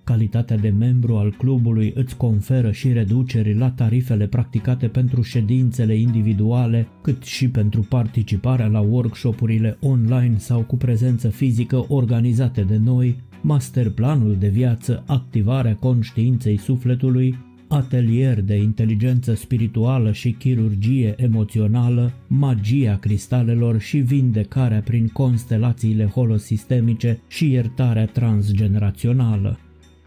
Calitatea 0.04 0.56
de 0.56 0.68
membru 0.68 1.16
al 1.16 1.34
clubului 1.38 1.92
îți 1.94 2.16
conferă 2.16 2.70
și 2.70 2.92
reduceri 2.92 3.54
la 3.54 3.70
tarifele 3.70 4.26
practicate 4.26 4.86
pentru 4.86 5.22
ședințele 5.22 5.94
individuale, 5.94 6.88
cât 7.02 7.22
și 7.22 7.48
pentru 7.48 7.80
participarea 7.80 8.66
la 8.66 8.80
workshopurile 8.80 9.76
online 9.80 10.34
sau 10.36 10.60
cu 10.60 10.76
prezență 10.76 11.28
fizică 11.28 11.84
organizate 11.88 12.62
de 12.62 12.76
noi, 12.76 13.16
masterplanul 13.40 14.36
de 14.38 14.48
viață, 14.48 15.02
activarea 15.06 15.74
conștiinței 15.74 16.56
sufletului, 16.56 17.38
atelier 17.68 18.40
de 18.40 18.56
inteligență 18.56 19.34
spirituală 19.34 20.12
și 20.12 20.32
chirurgie 20.32 21.14
emoțională, 21.16 22.12
magia 22.26 22.96
cristalelor 22.96 23.80
și 23.80 23.98
vindecarea 23.98 24.80
prin 24.80 25.08
constelațiile 25.08 26.04
holosistemice 26.04 27.20
și 27.28 27.50
iertarea 27.50 28.06
transgenerațională. 28.06 29.58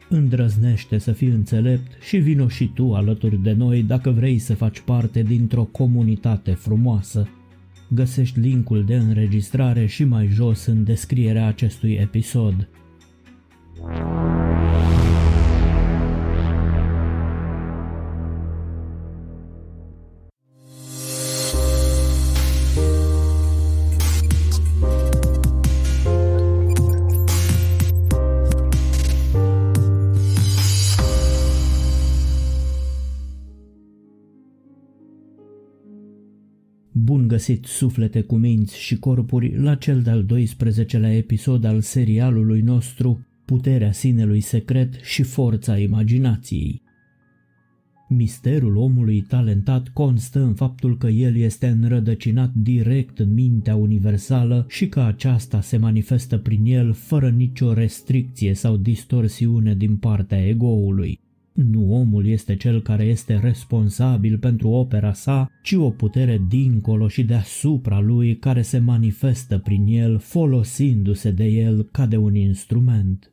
Îndrăznește 0.09 0.97
să 0.97 1.11
fii 1.11 1.27
înțelept 1.27 2.03
și 2.03 2.17
vino 2.17 2.47
și 2.47 2.71
tu 2.73 2.93
alături 2.93 3.43
de 3.43 3.53
noi 3.53 3.83
dacă 3.83 4.09
vrei 4.09 4.37
să 4.37 4.53
faci 4.53 4.79
parte 4.79 5.21
dintr-o 5.21 5.63
comunitate 5.63 6.51
frumoasă. 6.51 7.27
Găsești 7.89 8.39
linkul 8.39 8.83
de 8.85 8.95
înregistrare 8.95 9.85
și 9.85 10.03
mai 10.03 10.27
jos 10.27 10.65
în 10.65 10.83
descrierea 10.83 11.47
acestui 11.47 11.91
episod. 11.91 12.67
Bun 36.93 37.27
găsit 37.27 37.65
suflete 37.65 38.21
cu 38.21 38.35
minți 38.35 38.77
și 38.77 38.99
corpuri 38.99 39.57
la 39.57 39.75
cel 39.75 40.01
de-al 40.01 40.25
12-lea 40.25 41.15
episod 41.15 41.63
al 41.63 41.81
serialului 41.81 42.61
nostru 42.61 43.25
puterea 43.51 43.91
sinelui 43.91 44.39
secret 44.39 44.93
și 45.03 45.23
forța 45.23 45.77
imaginației. 45.77 46.81
Misterul 48.09 48.75
omului 48.77 49.21
talentat 49.21 49.87
constă 49.87 50.39
în 50.39 50.53
faptul 50.53 50.97
că 50.97 51.07
el 51.07 51.35
este 51.35 51.67
înrădăcinat 51.67 52.53
direct 52.53 53.19
în 53.19 53.33
mintea 53.33 53.75
universală 53.75 54.65
și 54.69 54.87
că 54.87 54.99
aceasta 54.99 55.61
se 55.61 55.77
manifestă 55.77 56.37
prin 56.37 56.65
el 56.65 56.93
fără 56.93 57.29
nicio 57.29 57.73
restricție 57.73 58.53
sau 58.53 58.77
distorsiune 58.77 59.75
din 59.75 59.95
partea 59.95 60.47
egoului. 60.47 61.19
Nu 61.53 61.95
omul 61.95 62.27
este 62.27 62.55
cel 62.55 62.81
care 62.81 63.03
este 63.03 63.39
responsabil 63.43 64.37
pentru 64.37 64.69
opera 64.69 65.13
sa, 65.13 65.51
ci 65.63 65.71
o 65.71 65.89
putere 65.89 66.41
dincolo 66.47 67.07
și 67.07 67.23
deasupra 67.23 67.99
lui 67.99 68.37
care 68.37 68.61
se 68.61 68.77
manifestă 68.77 69.57
prin 69.57 69.85
el, 69.87 70.17
folosindu-se 70.17 71.31
de 71.31 71.45
el 71.45 71.83
ca 71.91 72.05
de 72.05 72.17
un 72.17 72.35
instrument. 72.35 73.30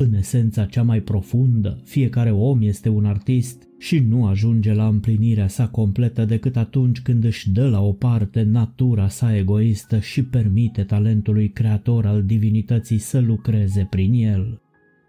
În 0.00 0.14
esența 0.14 0.64
cea 0.64 0.82
mai 0.82 1.00
profundă, 1.00 1.80
fiecare 1.84 2.30
om 2.30 2.62
este 2.62 2.88
un 2.88 3.04
artist 3.04 3.68
și 3.78 3.98
nu 3.98 4.26
ajunge 4.26 4.72
la 4.72 4.86
împlinirea 4.86 5.48
sa 5.48 5.68
completă 5.68 6.24
decât 6.24 6.56
atunci 6.56 7.00
când 7.00 7.24
își 7.24 7.50
dă 7.50 7.68
la 7.68 7.80
o 7.80 7.92
parte 7.92 8.42
natura 8.42 9.08
sa 9.08 9.36
egoistă 9.36 9.98
și 9.98 10.24
permite 10.24 10.82
talentului 10.82 11.50
creator 11.50 12.06
al 12.06 12.24
divinității 12.24 12.98
să 12.98 13.18
lucreze 13.18 13.86
prin 13.90 14.12
el. 14.12 14.60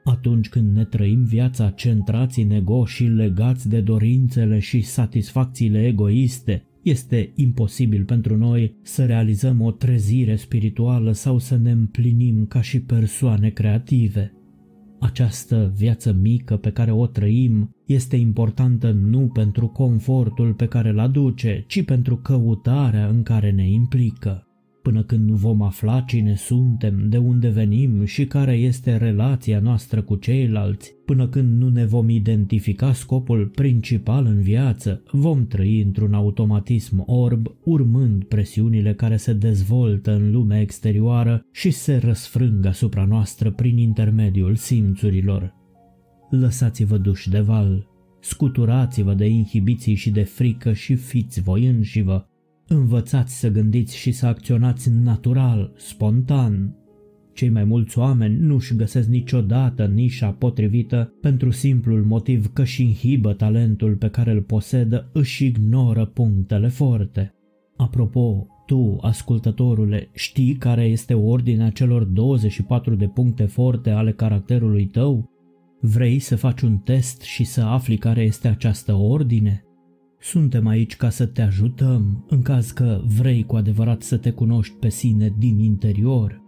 Atunci 0.04 0.50
când 0.50 0.76
ne 0.76 0.86
trăim 0.86 1.24
viața 1.24 1.70
centrați 1.70 2.40
în 2.40 2.52
ego 2.52 2.86
și 2.86 3.04
legați 3.04 3.70
de 3.70 3.82
dorințele 3.82 4.60
și 4.60 4.82
satisfacțiile 4.82 5.86
egoiste, 5.86 6.64
este 6.82 7.32
imposibil 7.36 8.04
pentru 8.04 8.38
noi 8.38 8.76
să 8.82 9.06
realizăm 9.06 9.62
o 9.62 9.72
trezire 9.72 10.36
spirituală 10.36 11.12
sau 11.12 11.40
să 11.40 11.58
ne 11.58 11.72
împlinim 11.72 12.46
ca 12.46 12.62
și 12.62 12.80
persoane 12.80 13.50
creative. 13.50 14.34
Această 15.00 15.72
viață 15.76 16.14
mică 16.22 16.58
pe 16.58 16.72
care 16.72 16.92
o 16.92 17.08
trăim 17.08 17.76
este 17.86 18.16
importantă 18.16 18.92
nu 18.92 19.28
pentru 19.28 19.68
confortul 19.68 20.54
pe 20.54 20.66
care 20.66 20.90
îl 20.90 21.00
aduce, 21.00 21.64
ci 21.68 21.86
pentru 21.86 22.18
căutarea 22.18 23.08
în 23.08 23.24
care 23.24 23.52
ne 23.52 23.70
implică 23.70 24.49
până 24.90 25.04
când 25.04 25.30
vom 25.30 25.62
afla 25.62 26.02
cine 26.02 26.36
suntem, 26.36 27.10
de 27.10 27.18
unde 27.18 27.50
venim 27.50 28.06
și 28.06 28.26
care 28.26 28.54
este 28.54 28.98
relația 28.98 29.60
noastră 29.60 30.02
cu 30.02 30.16
ceilalți, 30.16 30.94
până 31.06 31.28
când 31.28 31.62
nu 31.62 31.70
ne 31.70 31.86
vom 31.86 32.10
identifica 32.10 32.94
scopul 32.94 33.48
principal 33.48 34.26
în 34.26 34.42
viață, 34.42 35.04
vom 35.12 35.48
trăi 35.48 35.82
într-un 35.82 36.14
automatism 36.14 37.04
orb, 37.06 37.48
urmând 37.64 38.24
presiunile 38.24 38.94
care 38.94 39.18
se 39.18 39.34
dezvoltă 39.34 40.16
în 40.16 40.32
lumea 40.32 40.62
exterioară 40.62 41.46
și 41.52 41.72
se 41.72 41.98
răsfrâng 41.98 42.66
asupra 42.66 43.06
noastră 43.06 43.52
prin 43.52 43.78
intermediul 43.78 44.56
simțurilor. 44.56 45.56
Lăsați-vă 46.30 46.98
duși 46.98 47.30
de 47.30 47.40
val, 47.40 47.88
scuturați-vă 48.20 49.14
de 49.14 49.26
inhibiții 49.28 49.96
și 49.96 50.10
de 50.12 50.24
frică 50.24 50.74
și 50.74 50.96
fiți 50.96 51.42
voi 51.42 51.66
înși-vă, 51.66 52.26
Învățați 52.72 53.40
să 53.40 53.50
gândiți 53.50 53.98
și 53.98 54.12
să 54.12 54.26
acționați 54.26 54.90
natural, 54.90 55.74
spontan. 55.76 56.76
Cei 57.34 57.50
mai 57.50 57.64
mulți 57.64 57.98
oameni 57.98 58.40
nu-și 58.40 58.76
găsesc 58.76 59.08
niciodată 59.08 59.86
nișa 59.86 60.32
potrivită 60.32 61.14
pentru 61.22 61.50
simplul 61.52 62.04
motiv 62.04 62.54
că 62.54 62.64
și 62.64 62.84
inhibă 62.84 63.34
talentul 63.34 63.96
pe 63.96 64.08
care 64.08 64.32
îl 64.32 64.42
posedă, 64.42 65.10
își 65.14 65.46
ignoră 65.46 66.06
punctele 66.06 66.68
forte. 66.68 67.34
Apropo, 67.78 68.48
tu, 68.66 68.98
ascultătorule, 69.02 70.10
știi 70.14 70.54
care 70.54 70.84
este 70.84 71.14
ordinea 71.14 71.70
celor 71.70 72.04
24 72.04 72.96
de 72.96 73.08
puncte 73.08 73.46
forte 73.46 73.90
ale 73.90 74.12
caracterului 74.12 74.86
tău? 74.86 75.30
Vrei 75.82 76.20
să 76.20 76.36
faci 76.36 76.62
un 76.62 76.78
test 76.78 77.22
și 77.22 77.44
să 77.44 77.62
afli 77.62 77.98
care 77.98 78.22
este 78.22 78.48
această 78.48 78.94
ordine? 78.94 79.64
Suntem 80.22 80.68
aici 80.68 80.96
ca 80.96 81.10
să 81.10 81.26
te 81.26 81.42
ajutăm 81.42 82.26
în 82.30 82.42
caz 82.42 82.72
că 82.72 83.02
vrei 83.18 83.44
cu 83.44 83.56
adevărat 83.56 84.02
să 84.02 84.18
te 84.18 84.32
cunoști 84.32 84.76
pe 84.76 84.90
sine 84.90 85.34
din 85.38 85.60
interior. 85.60 86.42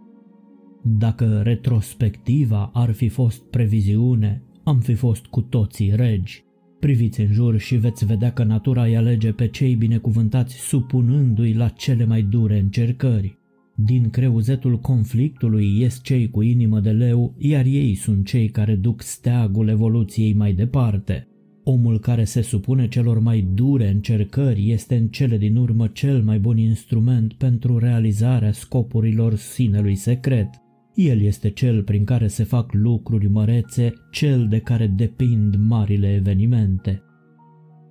Dacă 0.82 1.40
retrospectiva 1.42 2.70
ar 2.72 2.92
fi 2.92 3.08
fost 3.08 3.42
previziune, 3.42 4.42
am 4.64 4.80
fi 4.80 4.94
fost 4.94 5.26
cu 5.26 5.40
toții 5.40 5.92
regi. 5.94 6.44
Priviți 6.80 7.20
în 7.20 7.32
jur 7.32 7.58
și 7.58 7.76
veți 7.76 8.04
vedea 8.04 8.32
că 8.32 8.44
natura 8.44 8.84
îi 8.84 8.96
alege 8.96 9.32
pe 9.32 9.48
cei 9.48 9.74
binecuvântați 9.74 10.54
supunându-i 10.54 11.52
la 11.52 11.68
cele 11.68 12.04
mai 12.04 12.22
dure 12.22 12.58
încercări. 12.58 13.38
Din 13.74 14.10
creuzetul 14.10 14.78
conflictului 14.78 15.78
ies 15.78 16.00
cei 16.02 16.30
cu 16.30 16.42
inimă 16.42 16.80
de 16.80 16.90
leu, 16.90 17.34
iar 17.38 17.64
ei 17.64 17.94
sunt 17.94 18.26
cei 18.26 18.48
care 18.48 18.74
duc 18.74 19.02
steagul 19.02 19.68
evoluției 19.68 20.32
mai 20.32 20.52
departe. 20.52 21.26
Omul 21.64 21.98
care 21.98 22.24
se 22.24 22.40
supune 22.40 22.88
celor 22.88 23.18
mai 23.18 23.40
dure 23.54 23.88
încercări 23.88 24.70
este 24.70 24.96
în 24.96 25.08
cele 25.08 25.38
din 25.38 25.56
urmă 25.56 25.86
cel 25.86 26.22
mai 26.22 26.38
bun 26.38 26.58
instrument 26.58 27.32
pentru 27.32 27.78
realizarea 27.78 28.52
scopurilor 28.52 29.34
sinelui 29.34 29.94
secret. 29.94 30.48
El 30.94 31.20
este 31.20 31.50
cel 31.50 31.82
prin 31.82 32.04
care 32.04 32.26
se 32.26 32.44
fac 32.44 32.72
lucruri 32.72 33.28
mărețe, 33.28 33.92
cel 34.10 34.48
de 34.48 34.58
care 34.58 34.86
depind 34.86 35.56
marile 35.58 36.14
evenimente. 36.14 37.02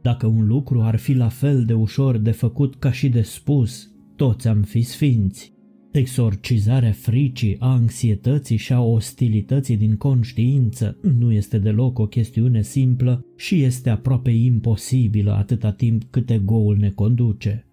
Dacă 0.02 0.28
un 0.28 0.48
lucru 0.48 0.82
ar 0.82 0.96
fi 0.96 1.14
la 1.14 1.28
fel 1.28 1.66
de 1.66 1.74
ușor 1.74 2.18
de 2.18 2.32
făcut 2.32 2.76
ca 2.76 2.92
și 2.92 3.10
de 3.10 3.22
spus, 3.22 3.92
toți 4.16 4.48
am 4.48 4.62
fi 4.62 4.82
sfinți. 4.82 5.54
Exorcizarea 5.92 6.92
fricii, 6.92 7.56
a 7.60 7.72
anxietății 7.72 8.58
și 8.58 8.74
a 8.74 8.82
ostilității 8.82 9.78
din 9.78 9.96
conștiință 9.96 10.98
nu 11.02 11.32
este 11.32 11.58
deloc 11.58 12.00
o 12.00 12.06
chestiune 12.06 12.62
simplă 12.62 13.26
și 13.38 13.64
este 13.64 13.90
aproape 13.90 14.30
imposibilă 14.32 15.34
atâta 15.34 15.72
timp 15.72 16.04
cât 16.10 16.30
egoul 16.30 16.78
ne 16.78 16.90
conduce. 16.90 17.66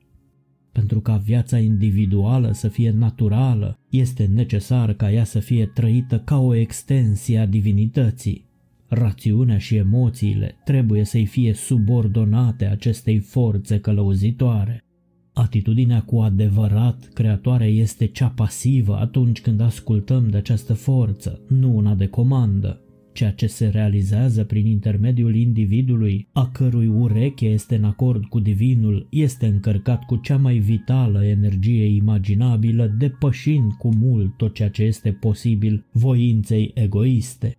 Pentru 0.73 1.01
ca 1.01 1.17
viața 1.17 1.59
individuală 1.59 2.53
să 2.53 2.69
fie 2.69 2.91
naturală, 2.91 3.79
este 3.89 4.25
necesar 4.25 4.93
ca 4.93 5.13
ea 5.13 5.25
să 5.25 5.39
fie 5.39 5.67
trăită 5.67 6.19
ca 6.25 6.39
o 6.39 6.55
extensie 6.55 7.39
a 7.39 7.47
divinității. 7.47 8.47
Rațiunea 8.89 9.59
și 9.59 9.77
emoțiile 9.77 10.57
trebuie 10.65 11.05
să-i 11.05 11.27
fie 11.27 11.53
subordonate 11.53 12.67
acestei 12.67 13.19
forțe 13.19 13.81
călăuzitoare. 13.81 14.83
Atitudinea 15.39 16.03
cu 16.03 16.19
adevărat 16.19 17.11
creatoare 17.15 17.67
este 17.67 18.07
cea 18.07 18.29
pasivă 18.29 18.97
atunci 18.97 19.41
când 19.41 19.61
ascultăm 19.61 20.29
de 20.29 20.37
această 20.37 20.75
forță, 20.75 21.41
nu 21.49 21.77
una 21.77 21.95
de 21.95 22.07
comandă. 22.07 22.81
Ceea 23.13 23.33
ce 23.33 23.47
se 23.47 23.67
realizează 23.67 24.45
prin 24.45 24.67
intermediul 24.67 25.35
individului, 25.35 26.29
a 26.33 26.51
cărui 26.53 26.87
ureche 26.87 27.47
este 27.47 27.77
în 27.77 27.85
acord 27.85 28.25
cu 28.25 28.41
divinul, 28.41 29.07
este 29.11 29.47
încărcat 29.47 30.05
cu 30.05 30.17
cea 30.17 30.37
mai 30.37 30.59
vitală 30.59 31.25
energie 31.25 31.87
imaginabilă, 31.87 32.95
depășind 32.99 33.73
cu 33.73 33.95
mult 33.95 34.37
tot 34.37 34.55
ceea 34.55 34.71
ce 34.71 34.83
este 34.83 35.11
posibil 35.11 35.85
voinței 35.93 36.71
egoiste. 36.75 37.57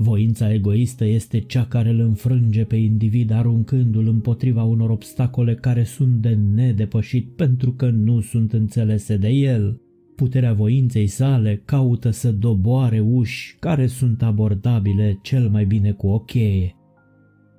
Voința 0.00 0.52
egoistă 0.52 1.04
este 1.04 1.38
cea 1.38 1.64
care 1.64 1.88
îl 1.88 2.00
înfrânge 2.00 2.64
pe 2.64 2.76
individ 2.76 3.30
aruncându-l 3.30 4.08
împotriva 4.08 4.62
unor 4.62 4.90
obstacole 4.90 5.54
care 5.54 5.84
sunt 5.84 6.20
de 6.20 6.38
nedepășit 6.54 7.28
pentru 7.36 7.72
că 7.72 7.90
nu 7.90 8.20
sunt 8.20 8.52
înțelese 8.52 9.16
de 9.16 9.28
el. 9.28 9.80
Puterea 10.16 10.52
voinței 10.52 11.06
sale 11.06 11.62
caută 11.64 12.10
să 12.10 12.32
doboare 12.32 13.00
uși 13.00 13.56
care 13.60 13.86
sunt 13.86 14.22
abordabile 14.22 15.18
cel 15.22 15.48
mai 15.48 15.64
bine 15.64 15.92
cu 15.92 16.06
o 16.06 16.18
cheie. 16.18 16.74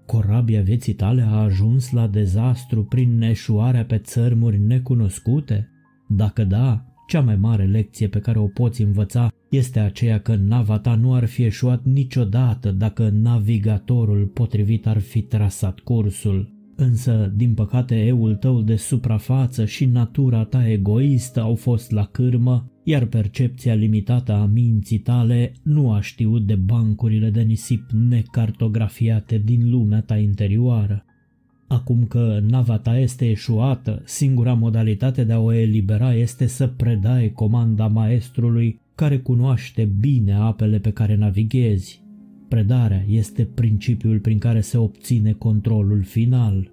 Corabia 0.06 0.62
vieții 0.62 0.94
tale 0.94 1.22
a 1.22 1.36
ajuns 1.36 1.92
la 1.92 2.08
dezastru 2.08 2.84
prin 2.84 3.22
eșuarea 3.22 3.86
pe 3.86 3.98
țărmuri 3.98 4.60
necunoscute? 4.60 5.70
Dacă 6.08 6.44
da, 6.44 6.89
cea 7.10 7.22
mai 7.22 7.36
mare 7.36 7.66
lecție 7.66 8.08
pe 8.08 8.20
care 8.20 8.40
o 8.40 8.48
poți 8.48 8.82
învăța 8.82 9.32
este 9.50 9.80
aceea 9.80 10.20
că 10.20 10.36
nava 10.36 10.80
ta 10.80 10.96
nu 10.96 11.14
ar 11.14 11.26
fi 11.26 11.44
eșuat 11.44 11.84
niciodată 11.84 12.72
dacă 12.72 13.10
navigatorul 13.14 14.26
potrivit 14.26 14.88
ar 14.88 15.00
fi 15.00 15.22
trasat 15.22 15.80
cursul. 15.80 16.54
Însă, 16.76 17.34
din 17.36 17.54
păcate, 17.54 18.06
eul 18.06 18.36
tău 18.36 18.62
de 18.62 18.76
suprafață 18.76 19.66
și 19.66 19.86
natura 19.86 20.44
ta 20.44 20.70
egoistă 20.70 21.42
au 21.42 21.56
fost 21.56 21.92
la 21.92 22.06
cârmă, 22.06 22.72
iar 22.84 23.06
percepția 23.06 23.74
limitată 23.74 24.34
a 24.34 24.46
minții 24.46 25.00
tale 25.00 25.52
nu 25.64 25.92
a 25.92 26.02
știut 26.02 26.46
de 26.46 26.56
bancurile 26.56 27.30
de 27.30 27.42
nisip 27.42 27.90
necartografiate 28.10 29.42
din 29.46 29.70
lumea 29.70 30.02
ta 30.02 30.18
interioară. 30.18 31.04
Acum 31.70 32.06
că 32.06 32.40
nava 32.48 32.78
ta 32.78 32.98
este 32.98 33.30
eșuată, 33.30 34.02
singura 34.06 34.54
modalitate 34.54 35.24
de 35.24 35.34
a 35.34 35.40
o 35.40 35.54
elibera 35.54 36.14
este 36.14 36.48
să 36.48 36.68
predai 36.68 37.32
comanda 37.32 37.88
maestrului 37.88 38.82
care 38.96 39.18
cunoaște 39.18 39.90
bine 40.00 40.34
apele 40.34 40.80
pe 40.80 40.92
care 40.92 41.16
navighezi. 41.16 42.04
Predarea 42.48 43.04
este 43.08 43.44
principiul 43.44 44.20
prin 44.20 44.38
care 44.38 44.62
se 44.62 44.78
obține 44.78 45.32
controlul 45.32 46.04
final. 46.04 46.72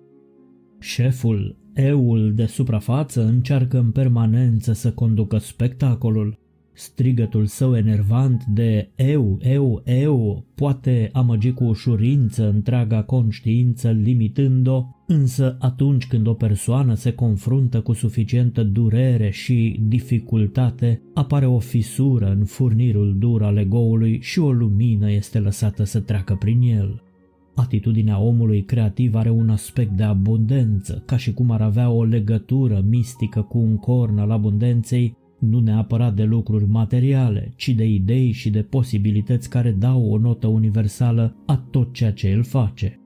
Șeful, 0.81 1.57
eul 1.75 2.33
de 2.35 2.47
suprafață, 2.47 3.25
încearcă 3.25 3.79
în 3.79 3.91
permanență 3.91 4.73
să 4.73 4.93
conducă 4.93 5.39
spectacolul, 5.39 6.39
Strigătul 6.79 7.47
său 7.47 7.77
enervant 7.77 8.45
de 8.45 8.89
eu, 8.97 9.39
eu, 9.43 9.83
eu 9.85 10.45
poate 10.55 11.11
amăgi 11.13 11.53
cu 11.53 11.65
ușurință 11.65 12.49
întreaga 12.49 13.03
conștiință 13.03 13.91
limitând-o, 13.91 14.85
însă 15.07 15.57
atunci 15.61 16.07
când 16.07 16.27
o 16.27 16.33
persoană 16.33 16.95
se 16.95 17.13
confruntă 17.13 17.81
cu 17.81 17.93
suficientă 17.93 18.63
durere 18.63 19.31
și 19.31 19.81
dificultate, 19.89 21.03
apare 21.15 21.47
o 21.47 21.59
fisură 21.59 22.31
în 22.39 22.45
furnirul 22.45 23.17
dur 23.19 23.43
al 23.43 23.57
egoului 23.57 24.19
și 24.23 24.39
o 24.39 24.53
lumină 24.53 25.11
este 25.11 25.39
lăsată 25.39 25.85
să 25.85 26.01
treacă 26.01 26.35
prin 26.35 26.61
el. 26.61 27.03
Atitudinea 27.55 28.21
omului 28.21 28.65
creativ 28.65 29.15
are 29.15 29.31
un 29.31 29.49
aspect 29.49 29.91
de 29.91 30.03
abundență, 30.03 31.03
ca 31.07 31.17
și 31.17 31.33
cum 31.33 31.51
ar 31.51 31.61
avea 31.61 31.91
o 31.91 32.05
legătură 32.05 32.85
mistică 32.89 33.41
cu 33.41 33.59
un 33.59 33.77
corn 33.77 34.19
al 34.19 34.31
abundenței 34.31 35.17
nu 35.39 35.61
neapărat 35.61 36.15
de 36.15 36.23
lucruri 36.23 36.69
materiale, 36.69 37.53
ci 37.57 37.69
de 37.69 37.85
idei 37.85 38.31
și 38.31 38.51
de 38.51 38.63
posibilități 38.63 39.51
care 39.51 39.71
dau 39.71 40.11
o 40.11 40.19
notă 40.19 40.47
universală 40.47 41.37
a 41.47 41.57
tot 41.71 41.93
ceea 41.93 42.13
ce 42.13 42.29
el 42.29 42.43
face. 42.43 43.01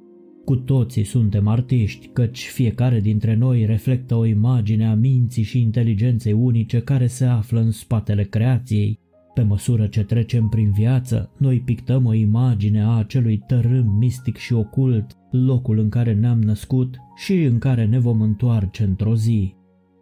Cu 0.44 0.56
toții 0.56 1.05
suntem 1.05 1.47
artiști, 1.47 2.06
căci 2.12 2.49
fiecare 2.53 3.00
dintre 3.00 3.37
noi 3.37 3.65
reflectă 3.65 4.15
o 4.15 4.25
imagine 4.25 4.87
a 4.87 4.94
minții 4.94 5.43
și 5.43 5.61
inteligenței 5.61 6.32
unice 6.32 6.81
care 6.81 7.06
se 7.06 7.25
află 7.25 7.61
în 7.61 7.71
spatele 7.71 8.25
creației. 8.25 8.99
Pe 9.35 9.43
măsură 9.43 9.87
ce 9.87 10.05
trecem 10.05 10.49
prin 10.49 10.71
viață, 10.71 11.31
noi 11.38 11.61
pictăm 11.61 12.06
o 12.06 12.15
imagine 12.15 12.82
a 12.82 12.97
acelui 12.97 13.43
tărâm 13.47 13.97
mistic 13.99 14.37
și 14.37 14.53
ocult, 14.53 15.17
locul 15.31 15.79
în 15.79 15.88
care 15.88 16.15
ne-am 16.15 16.43
născut 16.43 16.97
și 17.17 17.43
în 17.43 17.59
care 17.59 17.87
ne 17.87 17.99
vom 17.99 18.21
întoarce 18.21 18.82
într-o 18.82 19.15
zi. 19.15 19.55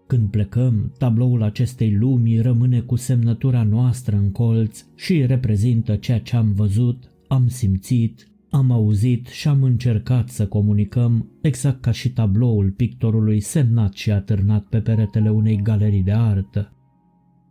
Când 0.08 0.31
plecăm, 0.31 0.93
tabloul 0.99 1.43
acestei 1.43 1.94
lumi 1.94 2.40
rămâne 2.40 2.81
cu 2.81 2.96
semnătura 2.96 3.62
noastră 3.62 4.16
în 4.16 4.31
colț 4.31 4.84
și 4.94 5.26
reprezintă 5.26 5.96
ceea 5.96 6.20
ce 6.20 6.37
am 6.37 6.52
văzut, 6.52 7.10
am 7.26 7.49
simțit, 7.49 8.28
am 8.50 8.70
auzit 8.70 9.26
și 9.26 9.49
am 9.49 9.62
încercat 9.62 10.28
să 10.28 10.46
comunicăm, 10.46 11.31
exact 11.40 11.81
ca 11.81 11.90
și 11.90 12.12
tabloul 12.12 12.70
pictorului 12.70 13.40
semnat 13.40 13.93
și 13.93 14.10
atârnat 14.10 14.64
pe 14.64 14.81
peretele 14.81 15.31
unei 15.31 15.60
galerii 15.62 16.02
de 16.02 16.12
artă. 16.12 16.72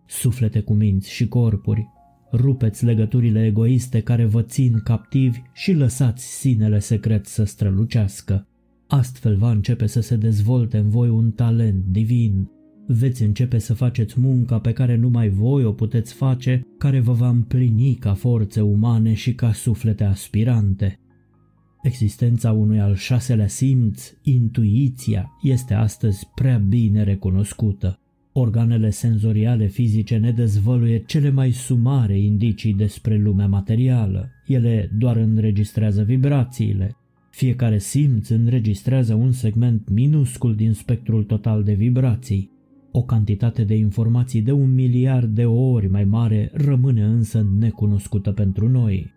Suflete 0.05 0.59
cu 0.59 0.73
minți 0.73 1.11
și 1.11 1.27
corpuri, 1.27 1.87
rupeți 2.31 2.85
legăturile 2.85 3.45
egoiste 3.45 4.01
care 4.01 4.25
vă 4.25 4.41
țin 4.41 4.79
captivi 4.83 5.41
și 5.53 5.73
lăsați 5.73 6.39
sinele 6.39 6.79
secret 6.79 7.25
să 7.25 7.43
strălucească. 7.43 8.47
Astfel 8.87 9.37
va 9.37 9.51
începe 9.51 9.85
să 9.85 10.01
se 10.01 10.15
dezvolte 10.15 10.77
în 10.77 10.89
voi 10.89 11.09
un 11.09 11.31
talent 11.31 11.83
divin. 11.91 12.49
Veți 12.87 13.23
începe 13.23 13.57
să 13.57 13.73
faceți 13.73 14.19
munca 14.19 14.59
pe 14.59 14.73
care 14.73 14.95
numai 14.95 15.29
voi 15.29 15.63
o 15.63 15.71
puteți 15.71 16.13
face, 16.13 16.61
care 16.77 16.99
vă 16.99 17.11
va 17.11 17.29
împlini 17.29 17.95
ca 17.95 18.13
forțe 18.13 18.61
umane 18.61 19.13
și 19.13 19.33
ca 19.33 19.53
suflete 19.53 20.03
aspirante. 20.03 20.99
Existența 21.81 22.51
unui 22.51 22.79
al 22.79 22.95
șaselea 22.95 23.47
simț, 23.47 24.13
intuiția, 24.23 25.31
este 25.41 25.73
astăzi 25.73 26.27
prea 26.35 26.57
bine 26.57 27.03
recunoscută. 27.03 27.99
Organele 28.33 28.89
senzoriale 28.89 29.67
fizice 29.67 30.17
ne 30.17 30.31
dezvăluie 30.31 31.03
cele 31.05 31.29
mai 31.29 31.51
sumare 31.51 32.19
indicii 32.19 32.73
despre 32.73 33.17
lumea 33.17 33.47
materială. 33.47 34.29
Ele 34.45 34.91
doar 34.97 35.15
înregistrează 35.15 36.03
vibrațiile, 36.03 36.95
fiecare 37.37 37.77
simț 37.77 38.29
înregistrează 38.29 39.13
un 39.13 39.31
segment 39.31 39.89
minuscul 39.89 40.55
din 40.55 40.73
spectrul 40.73 41.23
total 41.23 41.63
de 41.63 41.73
vibrații. 41.73 42.51
O 42.91 43.03
cantitate 43.03 43.63
de 43.63 43.75
informații 43.75 44.41
de 44.41 44.51
un 44.51 44.73
miliard 44.73 45.35
de 45.35 45.45
ori 45.45 45.89
mai 45.89 46.03
mare 46.03 46.51
rămâne 46.53 47.03
însă 47.03 47.47
necunoscută 47.59 48.31
pentru 48.31 48.69
noi. 48.69 49.11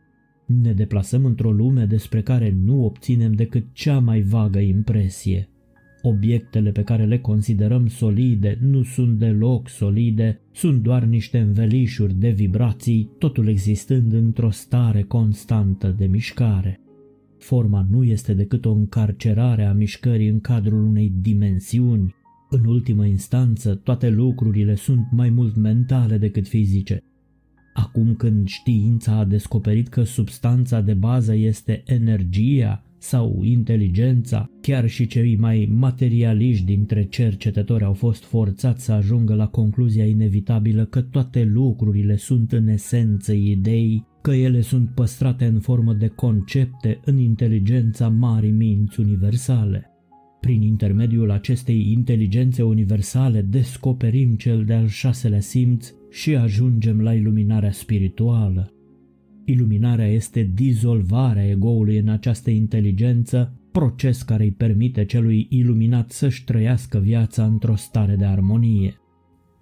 Ne 0.46 0.72
deplasăm 0.72 1.24
într-o 1.24 1.52
lume 1.52 1.84
despre 1.84 2.22
care 2.22 2.56
nu 2.64 2.84
obținem 2.84 3.32
decât 3.32 3.64
cea 3.72 3.98
mai 3.98 4.20
vagă 4.20 4.58
impresie. 4.58 5.48
Obiectele 6.02 6.70
pe 6.70 6.82
care 6.82 7.04
le 7.04 7.18
considerăm 7.18 7.86
solide 7.86 8.58
nu 8.60 8.82
sunt 8.82 9.18
deloc 9.18 9.68
solide, 9.68 10.40
sunt 10.52 10.82
doar 10.82 11.04
niște 11.04 11.38
învelișuri 11.38 12.14
de 12.14 12.28
vibrații, 12.28 13.10
totul 13.18 13.48
existând 13.48 14.12
într-o 14.12 14.50
stare 14.50 15.02
constantă 15.02 15.94
de 15.98 16.06
mișcare. 16.06 16.80
Forma 17.40 17.86
nu 17.90 18.04
este 18.04 18.34
decât 18.34 18.64
o 18.64 18.72
încarcerare 18.72 19.64
a 19.64 19.72
mișcării 19.72 20.28
în 20.28 20.40
cadrul 20.40 20.82
unei 20.82 21.12
dimensiuni. 21.20 22.14
În 22.50 22.64
ultimă 22.64 23.06
instanță, 23.06 23.74
toate 23.74 24.08
lucrurile 24.10 24.74
sunt 24.74 25.06
mai 25.10 25.30
mult 25.30 25.56
mentale 25.56 26.18
decât 26.18 26.48
fizice. 26.48 27.02
Acum 27.74 28.14
când 28.14 28.48
știința 28.48 29.12
a 29.12 29.24
descoperit 29.24 29.88
că 29.88 30.02
substanța 30.02 30.80
de 30.80 30.94
bază 30.94 31.34
este 31.34 31.82
energia 31.86 32.84
sau 33.00 33.40
inteligența, 33.42 34.50
chiar 34.60 34.88
și 34.88 35.06
cei 35.06 35.36
mai 35.36 35.68
materialiști 35.72 36.64
dintre 36.64 37.04
cercetători 37.04 37.84
au 37.84 37.92
fost 37.92 38.24
forțați 38.24 38.84
să 38.84 38.92
ajungă 38.92 39.34
la 39.34 39.46
concluzia 39.46 40.04
inevitabilă 40.04 40.84
că 40.84 41.00
toate 41.00 41.44
lucrurile 41.44 42.16
sunt 42.16 42.52
în 42.52 42.68
esență 42.68 43.32
idei 43.32 44.04
că 44.22 44.30
ele 44.30 44.60
sunt 44.60 44.88
păstrate 44.94 45.44
în 45.44 45.60
formă 45.60 45.92
de 45.92 46.06
concepte 46.06 47.00
în 47.04 47.18
inteligența 47.18 48.08
marii 48.08 48.50
minți 48.50 49.00
universale. 49.00 49.84
Prin 50.40 50.62
intermediul 50.62 51.30
acestei 51.30 51.92
inteligențe 51.92 52.62
universale 52.62 53.42
descoperim 53.42 54.34
cel 54.34 54.64
de-al 54.64 54.86
șaselea 54.86 55.40
simț 55.40 55.92
și 56.10 56.36
ajungem 56.36 57.00
la 57.00 57.14
iluminarea 57.14 57.72
spirituală. 57.72 58.72
Iluminarea 59.50 60.06
este 60.06 60.50
dizolvarea 60.54 61.48
egoului 61.48 61.98
în 61.98 62.08
această 62.08 62.50
inteligență, 62.50 63.52
proces 63.72 64.22
care 64.22 64.42
îi 64.42 64.50
permite 64.50 65.04
celui 65.04 65.46
iluminat 65.50 66.10
să-și 66.10 66.44
trăiască 66.44 66.98
viața 66.98 67.44
într-o 67.44 67.74
stare 67.74 68.16
de 68.16 68.24
armonie. 68.24 68.94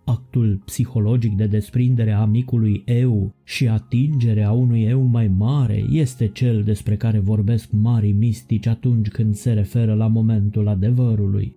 Actul 0.05 0.63
psihologic 0.65 1.33
de 1.37 1.47
desprindere 1.47 2.13
a 2.13 2.25
micului 2.25 2.83
eu 2.87 3.35
și 3.45 3.69
atingerea 3.69 4.51
unui 4.51 4.85
eu 4.85 5.03
mai 5.03 5.29
mare 5.29 5.85
este 5.91 6.27
cel 6.27 6.63
despre 6.63 6.97
care 6.97 7.19
vorbesc 7.19 7.71
marii 7.73 8.13
mistici 8.13 8.67
atunci 8.67 9.09
când 9.09 9.35
se 9.35 9.53
referă 9.53 9.95
la 9.95 10.07
momentul 10.07 10.69
adevărului. 10.69 11.57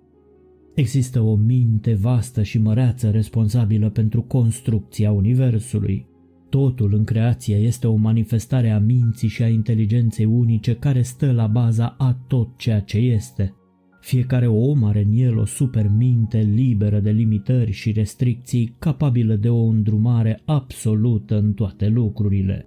Există 0.76 1.22
o 1.22 1.36
minte 1.36 1.94
vastă 1.94 2.44
și 2.44 2.58
măreață 2.58 3.10
responsabilă 3.10 3.90
pentru 3.90 4.22
construcția 4.22 5.12
Universului. 5.12 6.10
Totul 6.52 6.94
în 6.94 7.04
creație 7.04 7.56
este 7.56 7.88
o 7.88 7.96
manifestare 7.96 8.70
a 8.70 8.80
minții 8.80 9.28
și 9.28 9.44
a 9.44 9.48
inteligenței 9.48 10.26
unice 10.26 10.76
care 10.76 11.02
stă 11.02 11.32
la 11.32 11.48
baza 11.48 11.96
a 11.98 12.14
tot 12.28 12.58
ceea 12.58 12.80
ce 12.80 12.98
este. 12.98 13.54
Fiecare 14.02 14.48
om 14.48 14.84
are 14.84 15.02
în 15.02 15.12
el 15.14 15.38
o 15.38 15.46
superminte 15.46 16.38
liberă 16.38 17.00
de 17.00 17.12
limitări 17.12 17.72
și 17.72 17.92
restricții, 17.92 18.76
capabilă 18.80 19.36
de 19.36 19.50
o 19.50 19.64
îndrumare 19.64 20.42
absolută 20.46 21.38
în 21.38 21.54
toate 21.54 21.88
lucrurile. 21.88 22.66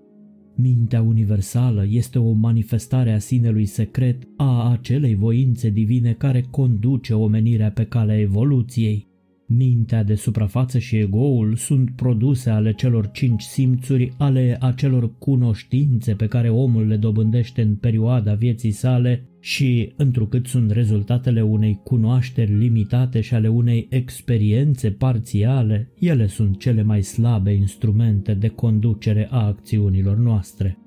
Mintea 0.57 1.03
universală 1.03 1.85
este 1.89 2.19
o 2.19 2.33
manifestare 2.33 3.13
a 3.13 3.19
sinelui 3.19 3.67
secret 3.67 4.23
a 4.37 4.71
acelei 4.71 5.15
voințe 5.15 5.71
divine 5.71 6.13
care 6.13 6.45
conduce 6.51 7.15
omenirea 7.15 7.71
pe 7.71 7.85
calea 7.85 8.19
evoluției. 8.19 9.13
Mintea 9.47 10.03
de 10.03 10.15
suprafață 10.15 10.79
și 10.79 10.97
egoul 10.97 11.55
sunt 11.55 11.91
produse 11.97 12.51
ale 12.51 12.73
celor 12.73 13.11
cinci 13.11 13.43
simțuri, 13.43 14.13
ale 14.19 14.57
acelor 14.61 15.19
cunoștințe 15.19 16.15
pe 16.15 16.27
care 16.27 16.49
omul 16.49 16.87
le 16.87 16.97
dobândește 16.97 17.63
în 17.63 17.75
perioada 17.75 18.35
vieții 18.35 18.71
sale 18.71 19.29
și, 19.41 19.93
întrucât 19.97 20.47
sunt 20.47 20.71
rezultatele 20.71 21.43
unei 21.43 21.81
cunoașteri 21.85 22.59
limitate 22.59 23.21
și 23.21 23.35
ale 23.35 23.49
unei 23.49 23.87
experiențe 23.91 24.91
parțiale, 24.91 25.93
ele 25.99 26.27
sunt 26.27 26.59
cele 26.59 26.83
mai 26.83 27.03
slabe 27.03 27.53
instrumente 27.53 28.35
de 28.35 28.49
conducere 28.49 29.29
a 29.31 29.47
acțiunilor 29.47 30.17
noastre. 30.17 30.79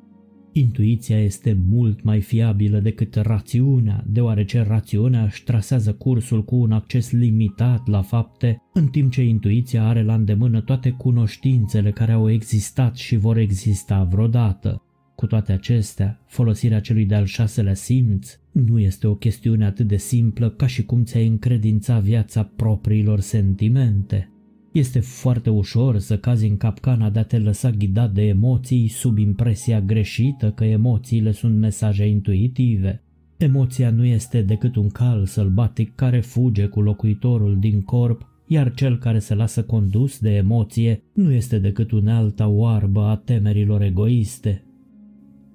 Intuiția 0.58 1.24
este 1.24 1.58
mult 1.68 2.04
mai 2.04 2.22
fiabilă 2.22 2.80
decât 2.80 3.16
rațiunea, 3.16 4.04
deoarece 4.08 4.62
rațiunea 4.62 5.24
își 5.24 5.44
trasează 5.44 5.94
cursul 5.94 6.44
cu 6.44 6.56
un 6.56 6.72
acces 6.72 7.12
limitat 7.12 7.88
la 7.88 8.02
fapte, 8.02 8.62
în 8.74 8.88
timp 8.88 9.12
ce 9.12 9.24
intuiția 9.24 9.88
are 9.88 10.04
la 10.04 10.14
îndemână 10.14 10.62
toate 10.62 10.90
cunoștințele 10.90 11.92
care 11.92 12.12
au 12.12 12.32
existat 12.32 12.96
și 12.96 13.16
vor 13.16 13.38
exista 13.38 14.04
vreodată. 14.04 14.82
Cu 15.16 15.26
toate 15.26 15.52
acestea, 15.52 16.22
folosirea 16.28 16.80
celui 16.80 17.06
de-al 17.06 17.26
șaselea 17.26 17.74
simț 17.74 18.40
nu 18.52 18.80
este 18.80 19.08
o 19.08 19.16
chestiune 19.16 19.66
atât 19.66 19.88
de 19.88 19.98
simplă 19.98 20.50
ca 20.50 20.68
și 20.68 20.84
cum 20.84 21.04
ți-ai 21.04 21.28
încredința 21.28 22.00
viața 22.00 22.44
propriilor 22.44 23.20
sentimente. 23.20 24.32
Este 24.78 25.00
foarte 25.00 25.50
ușor 25.50 25.98
să 25.98 26.18
cazi 26.18 26.48
în 26.48 26.58
capcana 26.58 27.10
de 27.10 27.20
a 27.20 27.24
te 27.24 27.38
lăsa 27.38 27.70
ghidat 27.70 28.12
de 28.12 28.22
emoții 28.22 28.88
sub 28.88 29.18
impresia 29.18 29.82
greșită 29.82 30.52
că 30.52 30.64
emoțiile 30.64 31.32
sunt 31.32 31.58
mesaje 31.58 32.08
intuitive. 32.08 33.02
Emoția 33.38 33.90
nu 33.90 34.06
este 34.06 34.42
decât 34.42 34.76
un 34.76 34.90
cal 34.90 35.26
sălbatic 35.26 35.96
care 35.96 36.20
fuge 36.20 36.66
cu 36.66 36.82
locuitorul 36.82 37.60
din 37.60 37.82
corp, 37.82 38.28
iar 38.48 38.74
cel 38.74 38.98
care 38.98 39.20
se 39.20 39.36
lasă 39.36 39.64
condus 39.64 40.20
de 40.20 40.36
emoție 40.36 41.04
nu 41.14 41.32
este 41.32 41.60
decât 41.60 41.92
unealta 41.92 42.48
oarbă 42.48 43.02
a 43.02 43.16
temerilor 43.16 43.82
egoiste. 43.82 44.64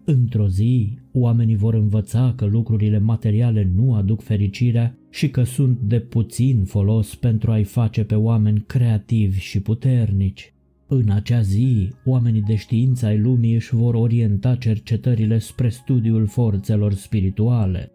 Într-o 0.04 0.48
zi, 0.48 0.98
oamenii 1.12 1.56
vor 1.56 1.74
învăța 1.74 2.32
că 2.36 2.44
lucrurile 2.44 2.98
materiale 2.98 3.70
nu 3.74 3.94
aduc 3.94 4.22
fericirea 4.22 4.96
și 5.12 5.30
că 5.30 5.42
sunt 5.42 5.78
de 5.78 6.00
puțin 6.00 6.64
folos 6.64 7.14
pentru 7.14 7.50
a-i 7.50 7.64
face 7.64 8.04
pe 8.04 8.14
oameni 8.14 8.64
creativi 8.66 9.38
și 9.38 9.60
puternici. 9.60 10.52
În 10.86 11.10
acea 11.10 11.40
zi, 11.40 11.92
oamenii 12.04 12.42
de 12.42 12.54
știință 12.54 13.06
ai 13.06 13.18
lumii 13.18 13.54
își 13.54 13.74
vor 13.74 13.94
orienta 13.94 14.54
cercetările 14.54 15.38
spre 15.38 15.68
studiul 15.68 16.26
forțelor 16.26 16.92
spirituale. 16.92 17.90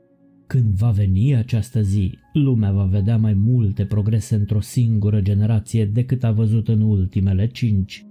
Când 0.47 0.65
va 0.65 0.89
veni 0.89 1.36
această 1.36 1.81
zi, 1.81 2.17
lumea 2.33 2.71
va 2.71 2.83
vedea 2.83 3.17
mai 3.17 3.33
multe 3.33 3.86
progrese 3.86 4.36
într-o 4.36 4.62
singură 4.62 5.21
generație 5.21 5.86
decât 5.86 6.24
a 6.24 6.31
văzut 6.31 6.67
în 6.67 6.81
ultimele 6.81 7.47
cinci. 7.47 8.06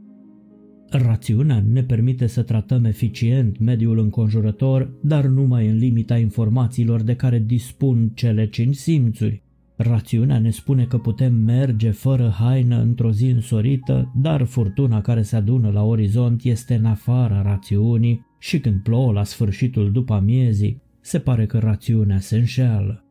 Rațiunea 0.91 1.63
ne 1.73 1.83
permite 1.83 2.27
să 2.27 2.43
tratăm 2.43 2.85
eficient 2.85 3.59
mediul 3.59 3.99
înconjurător, 3.99 4.91
dar 5.01 5.25
numai 5.25 5.69
în 5.69 5.77
limita 5.77 6.19
informațiilor 6.19 7.03
de 7.03 7.15
care 7.15 7.39
dispun 7.39 8.11
cele 8.15 8.49
cinci 8.49 8.77
simțuri. 8.77 9.43
Rațiunea 9.77 10.39
ne 10.39 10.51
spune 10.51 10.85
că 10.85 10.99
putem 10.99 11.35
merge 11.35 11.91
fără 11.91 12.35
haină 12.39 12.81
într-o 12.81 13.13
zi 13.13 13.27
însorită, 13.27 14.13
dar 14.17 14.45
furtuna 14.45 15.01
care 15.01 15.23
se 15.23 15.37
adună 15.37 15.71
la 15.71 15.83
orizont 15.83 16.45
este 16.45 16.75
în 16.75 16.85
afara 16.85 17.43
rațiunii 17.43 18.27
și 18.39 18.61
când 18.61 18.83
plouă 18.83 19.13
la 19.13 19.25
sfârșitul 19.25 19.93
după 19.93 20.15
amiezii, 20.15 20.83
se 21.01 21.19
pare 21.19 21.47
că 21.47 21.59
rațiunea 21.59 22.19
se 22.19 22.37
înșeală. 22.37 23.06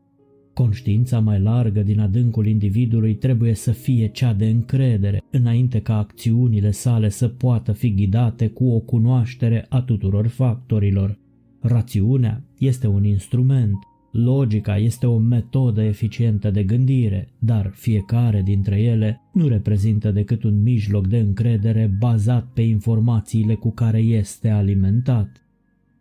Conștiința 0.55 1.19
mai 1.19 1.39
largă 1.39 1.81
din 1.81 1.99
adâncul 1.99 2.45
individului 2.45 3.15
trebuie 3.15 3.53
să 3.53 3.71
fie 3.71 4.07
cea 4.07 4.33
de 4.33 4.45
încredere, 4.45 5.21
înainte 5.31 5.79
ca 5.79 5.97
acțiunile 5.97 6.71
sale 6.71 7.09
să 7.09 7.27
poată 7.27 7.71
fi 7.71 7.93
ghidate 7.93 8.47
cu 8.47 8.65
o 8.65 8.79
cunoaștere 8.79 9.65
a 9.69 9.81
tuturor 9.81 10.27
factorilor. 10.27 11.17
Rațiunea 11.61 12.43
este 12.57 12.87
un 12.87 13.03
instrument, 13.03 13.75
logica 14.11 14.77
este 14.77 15.05
o 15.05 15.17
metodă 15.17 15.81
eficientă 15.81 16.51
de 16.51 16.63
gândire, 16.63 17.27
dar 17.39 17.71
fiecare 17.73 18.41
dintre 18.41 18.81
ele 18.81 19.21
nu 19.33 19.47
reprezintă 19.47 20.11
decât 20.11 20.43
un 20.43 20.61
mijloc 20.61 21.07
de 21.07 21.17
încredere 21.17 21.95
bazat 21.99 22.47
pe 22.53 22.61
informațiile 22.61 23.53
cu 23.53 23.71
care 23.71 23.99
este 23.99 24.49
alimentat. 24.49 25.44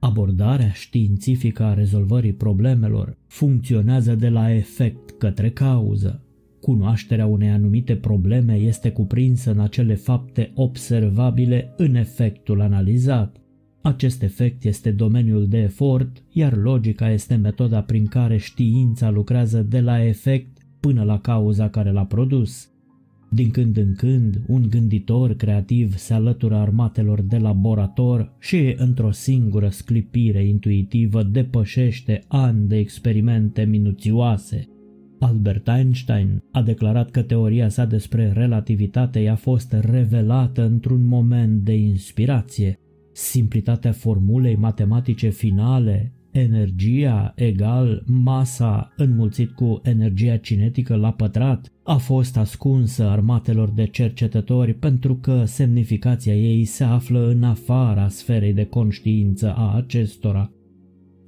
Abordarea 0.05 0.71
științifică 0.73 1.63
a 1.63 1.75
rezolvării 1.75 2.33
problemelor 2.33 3.17
funcționează 3.27 4.15
de 4.15 4.29
la 4.29 4.55
efect 4.55 5.11
către 5.11 5.51
cauză. 5.51 6.25
Cunoașterea 6.61 7.27
unei 7.27 7.51
anumite 7.51 7.97
probleme 7.97 8.55
este 8.55 8.91
cuprinsă 8.91 9.51
în 9.51 9.61
acele 9.61 9.95
fapte 9.95 10.51
observabile 10.55 11.75
în 11.77 11.95
efectul 11.95 12.61
analizat. 12.61 13.37
Acest 13.83 14.23
efect 14.23 14.65
este 14.65 14.91
domeniul 14.91 15.49
de 15.49 15.59
efort, 15.59 16.23
iar 16.31 16.57
logica 16.57 17.11
este 17.11 17.35
metoda 17.35 17.83
prin 17.83 18.07
care 18.07 18.37
știința 18.37 19.11
lucrează 19.11 19.63
de 19.63 19.81
la 19.81 20.05
efect 20.05 20.59
până 20.81 21.03
la 21.03 21.19
cauza 21.19 21.69
care 21.69 21.91
l-a 21.91 22.05
produs. 22.05 22.74
Din 23.35 23.51
când 23.51 23.77
în 23.77 23.95
când, 23.95 24.41
un 24.47 24.67
gânditor 24.71 25.35
creativ 25.35 25.97
se 25.97 26.15
alătură 26.15 26.55
armatelor 26.55 27.23
de 27.23 27.37
laborator 27.39 28.37
și, 28.39 28.75
într-o 28.77 29.11
singură 29.11 29.69
sclipire 29.69 30.47
intuitivă, 30.47 31.23
depășește 31.23 32.23
ani 32.29 32.69
de 32.69 32.77
experimente 32.77 33.63
minuțioase. 33.63 34.69
Albert 35.19 35.69
Einstein 35.69 36.43
a 36.53 36.63
declarat 36.63 37.11
că 37.11 37.23
teoria 37.23 37.69
sa 37.69 37.85
despre 37.85 38.33
relativitate 38.33 39.19
i-a 39.19 39.37
fost 39.37 39.73
revelată 39.81 40.65
într-un 40.65 41.07
moment 41.07 41.63
de 41.63 41.75
inspirație. 41.75 42.79
Simplitatea 43.13 43.93
formulei 43.93 44.57
matematice 44.57 45.29
finale 45.29 46.13
energia 46.35 47.33
egal 47.37 48.03
masa 48.07 48.93
înmulțit 48.97 49.51
cu 49.51 49.81
energia 49.83 50.37
cinetică 50.37 50.95
la 50.95 51.13
pătrat 51.13 51.73
a 51.83 51.97
fost 51.97 52.37
ascunsă 52.37 53.05
armatelor 53.05 53.71
de 53.71 53.87
cercetători 53.87 54.75
pentru 54.75 55.15
că 55.15 55.45
semnificația 55.45 56.35
ei 56.35 56.65
se 56.65 56.85
află 56.85 57.29
în 57.29 57.43
afara 57.43 58.09
sferei 58.09 58.53
de 58.53 58.65
conștiință 58.65 59.55
a 59.57 59.75
acestora. 59.75 60.51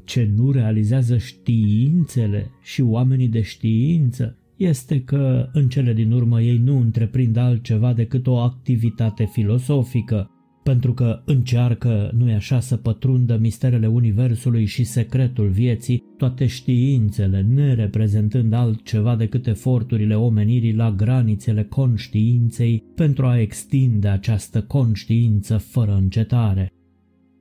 Ce 0.04 0.32
nu 0.36 0.50
realizează 0.50 1.16
științele 1.16 2.50
și 2.62 2.82
oamenii 2.82 3.28
de 3.28 3.40
știință 3.40 4.38
este 4.56 5.02
că 5.02 5.48
în 5.52 5.68
cele 5.68 5.92
din 5.92 6.12
urmă 6.12 6.40
ei 6.40 6.58
nu 6.58 6.78
întreprind 6.80 7.36
altceva 7.36 7.92
decât 7.92 8.26
o 8.26 8.36
activitate 8.36 9.24
filosofică, 9.32 10.30
pentru 10.66 10.92
că 10.92 11.22
încearcă, 11.24 12.10
nu-i 12.16 12.32
așa, 12.32 12.60
să 12.60 12.76
pătrundă 12.76 13.38
misterele 13.40 13.86
universului 13.86 14.64
și 14.64 14.84
secretul 14.84 15.48
vieții, 15.48 16.02
toate 16.16 16.46
științele, 16.46 17.40
nereprezentând 17.40 18.52
altceva 18.52 19.16
decât 19.16 19.46
eforturile 19.46 20.14
omenirii 20.14 20.74
la 20.74 20.90
granițele 20.90 21.64
conștiinței 21.64 22.82
pentru 22.94 23.26
a 23.26 23.38
extinde 23.40 24.08
această 24.08 24.62
conștiință 24.62 25.56
fără 25.56 25.94
încetare. 25.94 26.72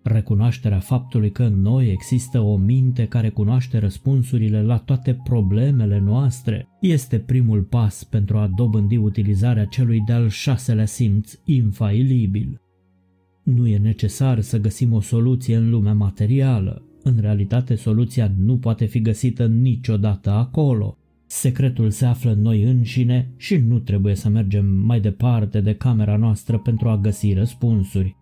Recunoașterea 0.03 0.79
faptului 0.79 1.31
că 1.31 1.43
în 1.43 1.61
noi 1.61 1.91
există 1.91 2.39
o 2.39 2.57
minte 2.57 3.05
care 3.05 3.29
cunoaște 3.29 3.77
răspunsurile 3.77 4.61
la 4.61 4.77
toate 4.77 5.19
problemele 5.23 5.99
noastre 5.99 6.67
este 6.81 7.19
primul 7.19 7.61
pas 7.61 8.03
pentru 8.03 8.37
a 8.37 8.49
dobândi 8.55 8.97
utilizarea 8.97 9.65
celui 9.65 10.01
de-al 10.05 10.29
șaselea 10.29 10.85
simț 10.85 11.33
infailibil. 11.45 12.59
Nu 13.45 13.67
e 13.67 13.77
necesar 13.77 14.41
să 14.41 14.59
găsim 14.59 14.93
o 14.93 15.01
soluție 15.01 15.55
în 15.55 15.69
lumea 15.69 15.93
materială. 15.93 16.81
În 17.03 17.17
realitate, 17.19 17.75
soluția 17.75 18.31
nu 18.37 18.57
poate 18.57 18.85
fi 18.85 19.01
găsită 19.01 19.47
niciodată 19.47 20.29
acolo. 20.29 20.97
Secretul 21.25 21.89
se 21.89 22.05
află 22.05 22.31
în 22.31 22.41
noi 22.41 22.63
înșine 22.63 23.31
și 23.37 23.57
nu 23.57 23.79
trebuie 23.79 24.15
să 24.15 24.29
mergem 24.29 24.65
mai 24.65 24.99
departe 24.99 25.61
de 25.61 25.75
camera 25.75 26.17
noastră 26.17 26.57
pentru 26.57 26.89
a 26.89 26.97
găsi 26.97 27.33
răspunsuri. 27.33 28.15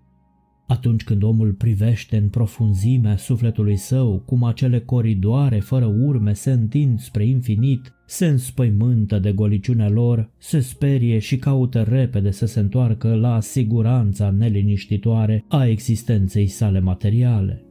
Atunci 0.67 1.03
când 1.03 1.23
omul 1.23 1.51
privește 1.53 2.17
în 2.17 2.29
profunzimea 2.29 3.17
sufletului 3.17 3.75
său 3.75 4.23
cum 4.25 4.43
acele 4.43 4.79
coridoare 4.79 5.59
fără 5.59 5.85
urme 5.85 6.33
se 6.33 6.51
întind 6.51 6.99
spre 6.99 7.25
infinit, 7.25 7.93
se 8.05 8.25
înspăimântă 8.27 9.19
de 9.19 9.31
goliciunea 9.31 9.89
lor, 9.89 10.29
se 10.37 10.59
sperie 10.59 11.19
și 11.19 11.37
caută 11.37 11.81
repede 11.81 12.31
să 12.31 12.45
se 12.45 12.59
întoarcă 12.59 13.15
la 13.15 13.39
siguranța 13.39 14.29
neliniștitoare 14.29 15.45
a 15.47 15.65
existenței 15.65 16.47
sale 16.47 16.79
materiale. 16.79 17.63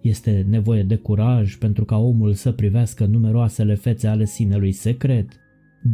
Este 0.00 0.46
nevoie 0.48 0.82
de 0.82 0.96
curaj 0.96 1.56
pentru 1.56 1.84
ca 1.84 1.96
omul 1.96 2.32
să 2.32 2.52
privească 2.52 3.06
numeroasele 3.06 3.74
fețe 3.74 4.06
ale 4.06 4.24
sinelui 4.24 4.72
secret. 4.72 5.28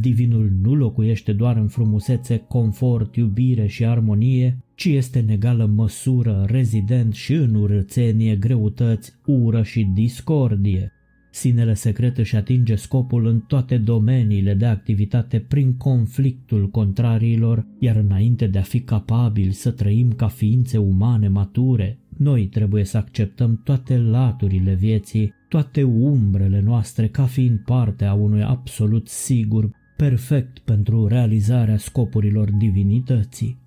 Divinul 0.00 0.52
nu 0.62 0.74
locuiește 0.74 1.32
doar 1.32 1.56
în 1.56 1.68
frumusețe, 1.68 2.36
confort, 2.48 3.16
iubire 3.16 3.66
și 3.66 3.84
armonie, 3.84 4.58
ci 4.78 4.84
este 4.84 5.18
în 5.18 5.28
egală 5.28 5.66
măsură 5.66 6.44
rezident 6.48 7.14
și 7.14 7.32
în 7.32 7.54
urățenie, 7.54 8.36
greutăți, 8.36 9.12
ură 9.26 9.62
și 9.62 9.84
discordie. 9.94 10.92
Sinele 11.30 11.74
secret 11.74 12.18
își 12.18 12.36
atinge 12.36 12.74
scopul 12.74 13.26
în 13.26 13.40
toate 13.40 13.78
domeniile 13.78 14.54
de 14.54 14.66
activitate 14.66 15.38
prin 15.38 15.76
conflictul 15.76 16.68
contrariilor, 16.70 17.66
iar 17.78 17.96
înainte 17.96 18.46
de 18.46 18.58
a 18.58 18.62
fi 18.62 18.80
capabil 18.80 19.50
să 19.50 19.70
trăim 19.70 20.12
ca 20.12 20.28
ființe 20.28 20.78
umane 20.78 21.28
mature, 21.28 21.98
noi 22.16 22.46
trebuie 22.46 22.84
să 22.84 22.96
acceptăm 22.96 23.60
toate 23.64 23.98
laturile 23.98 24.74
vieții, 24.74 25.32
toate 25.48 25.82
umbrele 25.82 26.60
noastre 26.60 27.08
ca 27.08 27.24
fiind 27.24 27.58
parte 27.58 28.04
a 28.04 28.14
unui 28.14 28.42
absolut 28.42 29.08
sigur, 29.08 29.70
perfect 29.96 30.58
pentru 30.58 31.06
realizarea 31.06 31.76
scopurilor 31.76 32.50
divinității. 32.50 33.66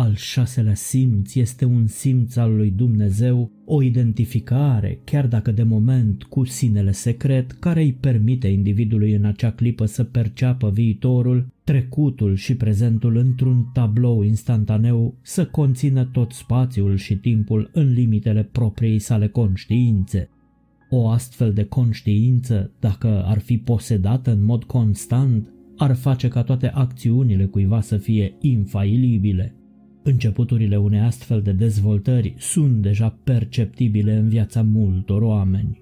Al 0.00 0.14
șaselea 0.14 0.74
simț 0.74 1.34
este 1.34 1.64
un 1.64 1.86
simț 1.86 2.36
al 2.36 2.56
lui 2.56 2.70
Dumnezeu, 2.70 3.50
o 3.64 3.82
identificare, 3.82 5.00
chiar 5.04 5.26
dacă 5.26 5.50
de 5.50 5.62
moment 5.62 6.22
cu 6.22 6.44
sinele 6.44 6.92
secret, 6.92 7.52
care 7.52 7.82
îi 7.82 7.92
permite 7.92 8.48
individului 8.48 9.14
în 9.14 9.24
acea 9.24 9.50
clipă 9.50 9.84
să 9.84 10.04
perceapă 10.04 10.70
viitorul, 10.70 11.46
trecutul 11.64 12.34
și 12.34 12.56
prezentul 12.56 13.16
într-un 13.16 13.70
tablou 13.72 14.22
instantaneu, 14.22 15.18
să 15.22 15.46
conțină 15.46 16.04
tot 16.04 16.32
spațiul 16.32 16.96
și 16.96 17.16
timpul 17.16 17.70
în 17.72 17.92
limitele 17.92 18.42
propriei 18.42 18.98
sale 18.98 19.28
conștiințe. 19.28 20.30
O 20.90 21.08
astfel 21.08 21.52
de 21.52 21.64
conștiință, 21.64 22.70
dacă 22.80 23.24
ar 23.26 23.38
fi 23.38 23.56
posedată 23.58 24.32
în 24.32 24.44
mod 24.44 24.64
constant, 24.64 25.52
ar 25.76 25.94
face 25.94 26.28
ca 26.28 26.42
toate 26.42 26.68
acțiunile 26.68 27.44
cuiva 27.44 27.80
să 27.80 27.96
fie 27.96 28.34
infailibile. 28.40 29.52
Începuturile 30.08 30.76
unei 30.76 31.00
astfel 31.00 31.42
de 31.42 31.52
dezvoltări 31.52 32.34
sunt 32.38 32.82
deja 32.82 33.18
perceptibile 33.24 34.14
în 34.14 34.28
viața 34.28 34.62
multor 34.62 35.22
oameni. 35.22 35.80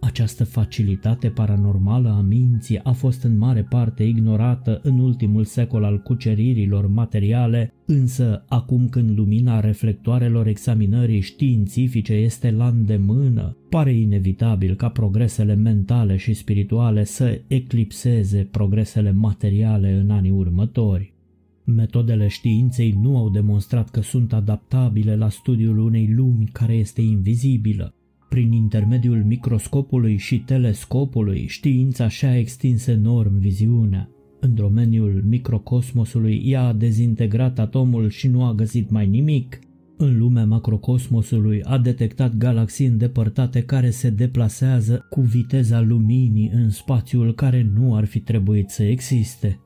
Această 0.00 0.44
facilitate 0.44 1.28
paranormală 1.28 2.08
a 2.08 2.20
minții 2.20 2.80
a 2.82 2.92
fost 2.92 3.22
în 3.22 3.38
mare 3.38 3.62
parte 3.62 4.02
ignorată 4.02 4.80
în 4.82 4.98
ultimul 4.98 5.44
secol 5.44 5.84
al 5.84 5.98
cuceririlor 5.98 6.86
materiale, 6.86 7.72
însă 7.86 8.44
acum 8.48 8.88
când 8.88 9.18
lumina 9.18 9.60
reflectoarelor 9.60 10.46
examinării 10.46 11.20
științifice 11.20 12.12
este 12.12 12.50
la 12.50 12.66
îndemână, 12.66 13.56
pare 13.68 13.92
inevitabil 13.92 14.74
ca 14.74 14.88
progresele 14.88 15.54
mentale 15.54 16.16
și 16.16 16.34
spirituale 16.34 17.04
să 17.04 17.40
eclipseze 17.46 18.48
progresele 18.50 19.12
materiale 19.12 19.92
în 19.92 20.10
anii 20.10 20.30
următori. 20.30 21.16
Metodele 21.74 22.28
științei 22.28 22.98
nu 23.00 23.16
au 23.16 23.30
demonstrat 23.30 23.90
că 23.90 24.00
sunt 24.00 24.32
adaptabile 24.32 25.16
la 25.16 25.28
studiul 25.28 25.78
unei 25.78 26.12
lumi 26.16 26.48
care 26.52 26.74
este 26.74 27.00
invizibilă. 27.00 27.94
Prin 28.28 28.52
intermediul 28.52 29.24
microscopului 29.24 30.16
și 30.16 30.38
telescopului, 30.38 31.46
știința 31.46 32.08
și-a 32.08 32.38
extins 32.38 32.86
enorm 32.86 33.38
viziunea. 33.38 34.08
În 34.40 34.54
domeniul 34.54 35.22
microcosmosului, 35.26 36.42
ea 36.44 36.66
a 36.66 36.72
dezintegrat 36.72 37.58
atomul 37.58 38.08
și 38.08 38.28
nu 38.28 38.44
a 38.44 38.54
găsit 38.54 38.90
mai 38.90 39.06
nimic. 39.06 39.58
În 39.96 40.18
lumea 40.18 40.46
macrocosmosului 40.46 41.62
a 41.62 41.78
detectat 41.78 42.36
galaxii 42.36 42.86
îndepărtate 42.86 43.62
care 43.62 43.90
se 43.90 44.10
deplasează 44.10 45.06
cu 45.10 45.20
viteza 45.20 45.80
luminii 45.80 46.50
în 46.54 46.70
spațiul 46.70 47.34
care 47.34 47.70
nu 47.74 47.94
ar 47.94 48.04
fi 48.04 48.20
trebuit 48.20 48.68
să 48.68 48.82
existe. 48.82 49.60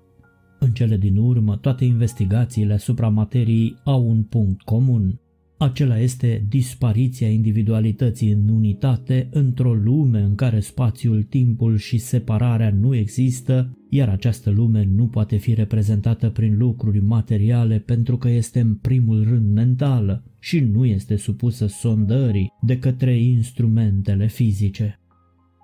În 0.63 0.71
cele 0.73 0.97
din 0.97 1.17
urmă, 1.17 1.57
toate 1.57 1.85
investigațiile 1.85 2.73
asupra 2.73 3.09
materiei 3.09 3.77
au 3.85 4.09
un 4.09 4.23
punct 4.23 4.61
comun. 4.61 5.21
Acela 5.59 5.99
este 5.99 6.47
dispariția 6.49 7.29
individualității 7.29 8.31
în 8.31 8.49
unitate 8.49 9.29
într-o 9.31 9.75
lume 9.75 10.21
în 10.21 10.35
care 10.35 10.61
spațiul, 10.61 11.23
timpul 11.23 11.77
și 11.77 11.99
separarea 11.99 12.71
nu 12.71 12.95
există, 12.95 13.79
iar 13.89 14.09
această 14.09 14.51
lume 14.51 14.89
nu 14.95 15.07
poate 15.07 15.37
fi 15.37 15.55
reprezentată 15.55 16.31
prin 16.31 16.57
lucruri 16.59 17.01
materiale 17.01 17.79
pentru 17.79 18.17
că 18.17 18.29
este 18.29 18.61
în 18.61 18.75
primul 18.75 19.25
rând 19.29 19.53
mentală 19.53 20.25
și 20.39 20.61
nu 20.61 20.85
este 20.85 21.17
supusă 21.17 21.67
sondării 21.67 22.53
de 22.61 22.79
către 22.79 23.19
instrumentele 23.19 24.27
fizice. 24.27 25.02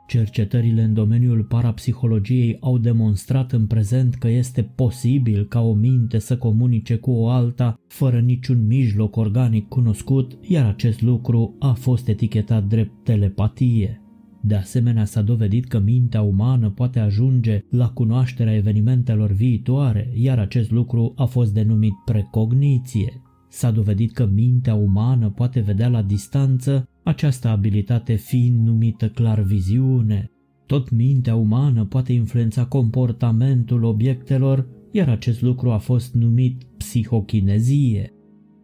Cercetările 0.08 0.82
în 0.82 0.94
domeniul 0.94 1.42
parapsihologiei 1.42 2.56
au 2.60 2.78
demonstrat 2.78 3.52
în 3.52 3.66
prezent 3.66 4.14
că 4.14 4.28
este 4.28 4.62
posibil 4.62 5.46
ca 5.46 5.60
o 5.60 5.74
minte 5.74 6.18
să 6.18 6.36
comunice 6.36 6.96
cu 6.96 7.10
o 7.10 7.28
alta 7.28 7.80
fără 7.86 8.20
niciun 8.20 8.66
mijloc 8.66 9.16
organic 9.16 9.68
cunoscut, 9.68 10.38
iar 10.42 10.66
acest 10.66 11.02
lucru 11.02 11.56
a 11.58 11.72
fost 11.72 12.08
etichetat 12.08 12.64
drept 12.64 12.92
telepatie. 13.04 14.02
De 14.40 14.54
asemenea, 14.54 15.04
s-a 15.04 15.22
dovedit 15.22 15.66
că 15.66 15.78
mintea 15.78 16.22
umană 16.22 16.70
poate 16.70 16.98
ajunge 16.98 17.64
la 17.70 17.88
cunoașterea 17.88 18.54
evenimentelor 18.54 19.30
viitoare, 19.30 20.10
iar 20.14 20.38
acest 20.38 20.70
lucru 20.70 21.12
a 21.16 21.24
fost 21.24 21.54
denumit 21.54 21.94
precogniție. 22.04 23.22
S-a 23.48 23.70
dovedit 23.70 24.12
că 24.12 24.26
mintea 24.26 24.74
umană 24.74 25.30
poate 25.30 25.60
vedea 25.60 25.88
la 25.88 26.02
distanță 26.02 26.88
această 27.02 27.48
abilitate 27.48 28.14
fiind 28.14 28.66
numită 28.66 29.08
clar 29.08 29.40
viziune. 29.40 30.30
Tot 30.66 30.90
mintea 30.90 31.34
umană 31.34 31.84
poate 31.84 32.12
influența 32.12 32.64
comportamentul 32.66 33.84
obiectelor, 33.84 34.66
iar 34.92 35.08
acest 35.08 35.42
lucru 35.42 35.70
a 35.70 35.78
fost 35.78 36.14
numit 36.14 36.62
psihochinezie. 36.76 38.12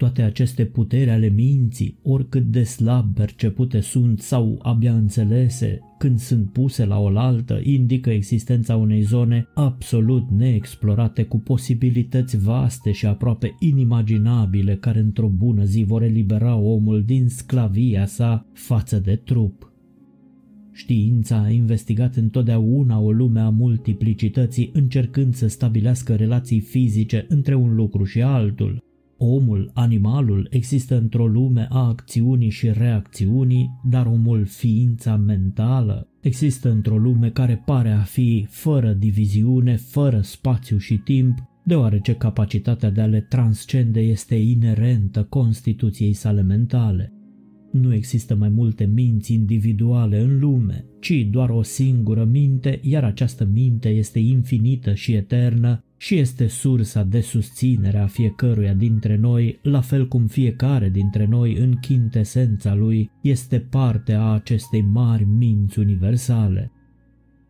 Toate 0.05 0.23
aceste 0.23 0.65
puteri 0.65 1.11
ale 1.11 1.29
minții, 1.29 1.99
oricât 2.03 2.43
de 2.43 2.63
slab 2.63 3.15
percepute 3.15 3.81
sunt 3.81 4.21
sau 4.21 4.59
abia 4.63 4.95
înțelese, 4.95 5.81
când 5.99 6.19
sunt 6.19 6.53
puse 6.53 6.85
la 6.85 6.99
oaltă, 6.99 7.61
indică 7.63 8.11
existența 8.11 8.77
unei 8.77 9.03
zone 9.03 9.49
absolut 9.55 10.31
neexplorate 10.31 11.23
cu 11.23 11.39
posibilități 11.39 12.39
vaste 12.39 12.93
și 12.93 13.07
aproape 13.07 13.57
inimaginabile 13.59 14.77
care 14.77 14.99
într-o 14.99 15.29
bună 15.29 15.65
zi 15.65 15.85
vor 15.85 16.03
elibera 16.03 16.57
omul 16.57 17.03
din 17.05 17.29
sclavia 17.29 18.07
sa 18.07 18.47
față 18.53 18.99
de 18.99 19.17
trup. 19.17 19.73
Știința 20.73 21.43
a 21.43 21.51
investigat 21.51 22.17
întotdeauna 22.17 22.99
o 22.99 23.11
lume 23.11 23.41
a 23.41 23.49
multiplicității 23.49 24.71
încercând 24.73 25.35
să 25.35 25.47
stabilească 25.47 26.15
relații 26.15 26.61
fizice 26.61 27.27
între 27.29 27.55
un 27.55 27.75
lucru 27.75 28.05
și 28.05 28.23
altul. 28.23 28.83
Omul, 29.17 29.71
animalul, 29.75 30.49
există 30.51 30.97
într-o 30.97 31.27
lume 31.27 31.67
a 31.71 31.87
acțiunii 31.87 32.51
și 32.51 32.71
reacțiunii, 32.73 33.71
dar 33.85 34.07
omul, 34.07 34.45
ființa 34.45 35.17
mentală, 35.17 36.09
există 36.21 36.71
într-o 36.71 36.99
lume 36.99 37.31
care 37.31 37.63
pare 37.65 37.91
a 37.91 38.03
fi 38.03 38.47
fără 38.49 38.93
diviziune, 38.93 39.77
fără 39.77 40.21
spațiu 40.21 40.79
și 40.79 40.97
timp, 40.97 41.39
deoarece 41.65 42.15
capacitatea 42.15 42.91
de 42.91 43.01
a 43.01 43.07
le 43.07 43.21
transcende 43.21 44.01
este 44.01 44.35
inerentă 44.35 45.23
constituției 45.23 46.13
sale 46.13 46.43
mentale. 46.43 47.13
Nu 47.73 47.95
există 47.95 48.35
mai 48.35 48.49
multe 48.49 48.85
minți 48.85 49.33
individuale 49.33 50.21
în 50.21 50.39
lume, 50.39 50.85
ci 51.01 51.27
doar 51.31 51.51
o 51.51 51.63
singură 51.63 52.25
minte, 52.25 52.81
iar 52.83 53.05
această 53.05 53.49
minte 53.53 53.89
este 53.89 54.19
infinită 54.19 54.95
și 54.95 55.13
eternă 55.13 55.85
și 56.05 56.19
este 56.19 56.47
sursa 56.47 57.03
de 57.03 57.21
susținere 57.21 57.99
a 57.99 58.07
fiecăruia 58.07 58.75
dintre 58.75 59.17
noi, 59.17 59.59
la 59.63 59.81
fel 59.81 60.09
cum 60.09 60.27
fiecare 60.27 60.89
dintre 60.89 61.27
noi 61.27 61.57
în 61.57 61.77
chintesența 61.81 62.75
lui 62.75 63.11
este 63.21 63.59
parte 63.59 64.13
a 64.13 64.33
acestei 64.33 64.83
mari 64.83 65.25
minți 65.25 65.79
universale. 65.79 66.73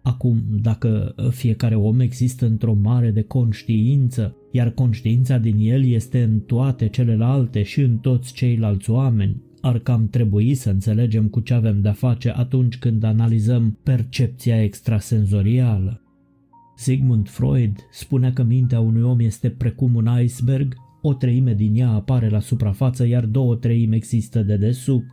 Acum, 0.02 0.42
dacă 0.62 1.14
fiecare 1.30 1.74
om 1.74 2.00
există 2.00 2.46
într-o 2.46 2.74
mare 2.74 3.10
de 3.10 3.22
conștiință, 3.22 4.36
iar 4.52 4.70
conștiința 4.70 5.38
din 5.38 5.56
el 5.58 5.84
este 5.84 6.22
în 6.22 6.40
toate 6.40 6.88
celelalte 6.88 7.62
și 7.62 7.80
în 7.80 7.96
toți 7.96 8.32
ceilalți 8.32 8.90
oameni, 8.90 9.42
ar 9.60 9.78
cam 9.78 10.08
trebui 10.08 10.54
să 10.54 10.70
înțelegem 10.70 11.28
cu 11.28 11.40
ce 11.40 11.54
avem 11.54 11.80
de-a 11.80 11.92
face 11.92 12.32
atunci 12.36 12.78
când 12.78 13.02
analizăm 13.04 13.78
percepția 13.82 14.62
extrasenzorială. 14.62 16.03
Sigmund 16.76 17.28
Freud 17.28 17.76
spunea 17.90 18.32
că 18.32 18.42
mintea 18.42 18.80
unui 18.80 19.02
om 19.02 19.20
este 19.20 19.50
precum 19.50 19.94
un 19.94 20.08
iceberg, 20.22 20.74
o 21.02 21.14
treime 21.14 21.54
din 21.54 21.76
ea 21.76 21.90
apare 21.90 22.28
la 22.28 22.40
suprafață, 22.40 23.06
iar 23.06 23.24
două 23.24 23.54
treimi 23.54 23.96
există 23.96 24.42
de 24.42 24.56
desubt. 24.56 25.06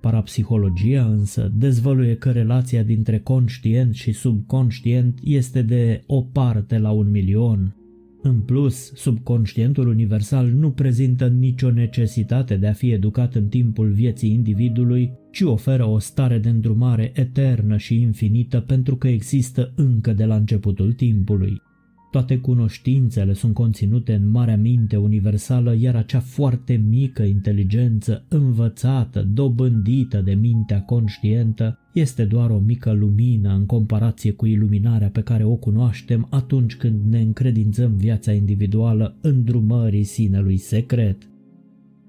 Parapsihologia 0.00 1.04
însă 1.04 1.52
dezvăluie 1.54 2.16
că 2.16 2.30
relația 2.30 2.82
dintre 2.82 3.18
conștient 3.18 3.94
și 3.94 4.12
subconștient 4.12 5.18
este 5.22 5.62
de 5.62 6.02
o 6.06 6.22
parte 6.22 6.78
la 6.78 6.90
un 6.90 7.10
milion. 7.10 7.76
În 8.22 8.40
plus, 8.40 8.92
subconștientul 8.94 9.88
universal 9.88 10.46
nu 10.46 10.70
prezintă 10.70 11.28
nicio 11.28 11.70
necesitate 11.70 12.56
de 12.56 12.66
a 12.66 12.72
fi 12.72 12.90
educat 12.90 13.34
în 13.34 13.48
timpul 13.48 13.92
vieții 13.92 14.30
individului, 14.30 15.12
ci 15.30 15.40
oferă 15.40 15.84
o 15.84 15.98
stare 15.98 16.38
de 16.38 16.48
îndrumare 16.48 17.10
eternă 17.14 17.76
și 17.76 18.00
infinită 18.00 18.60
pentru 18.60 18.96
că 18.96 19.08
există 19.08 19.72
încă 19.76 20.12
de 20.12 20.24
la 20.24 20.34
începutul 20.36 20.92
timpului. 20.92 21.62
Toate 22.10 22.38
cunoștințele 22.38 23.32
sunt 23.32 23.54
conținute 23.54 24.14
în 24.14 24.30
marea 24.30 24.56
minte 24.56 24.96
universală, 24.96 25.74
iar 25.78 25.96
acea 25.96 26.20
foarte 26.20 26.84
mică 26.88 27.22
inteligență, 27.22 28.24
învățată, 28.28 29.22
dobândită 29.34 30.20
de 30.20 30.32
mintea 30.32 30.82
conștientă, 30.82 31.78
este 31.92 32.24
doar 32.24 32.50
o 32.50 32.58
mică 32.58 32.92
lumină 32.92 33.54
în 33.54 33.66
comparație 33.66 34.32
cu 34.32 34.46
iluminarea 34.46 35.08
pe 35.08 35.20
care 35.20 35.44
o 35.44 35.54
cunoaștem 35.54 36.26
atunci 36.30 36.76
când 36.76 37.00
ne 37.10 37.20
încredințăm 37.20 37.96
viața 37.96 38.32
individuală 38.32 39.16
în 39.20 39.44
drumării 39.44 40.04
sinelui 40.04 40.56
secret. 40.56 41.28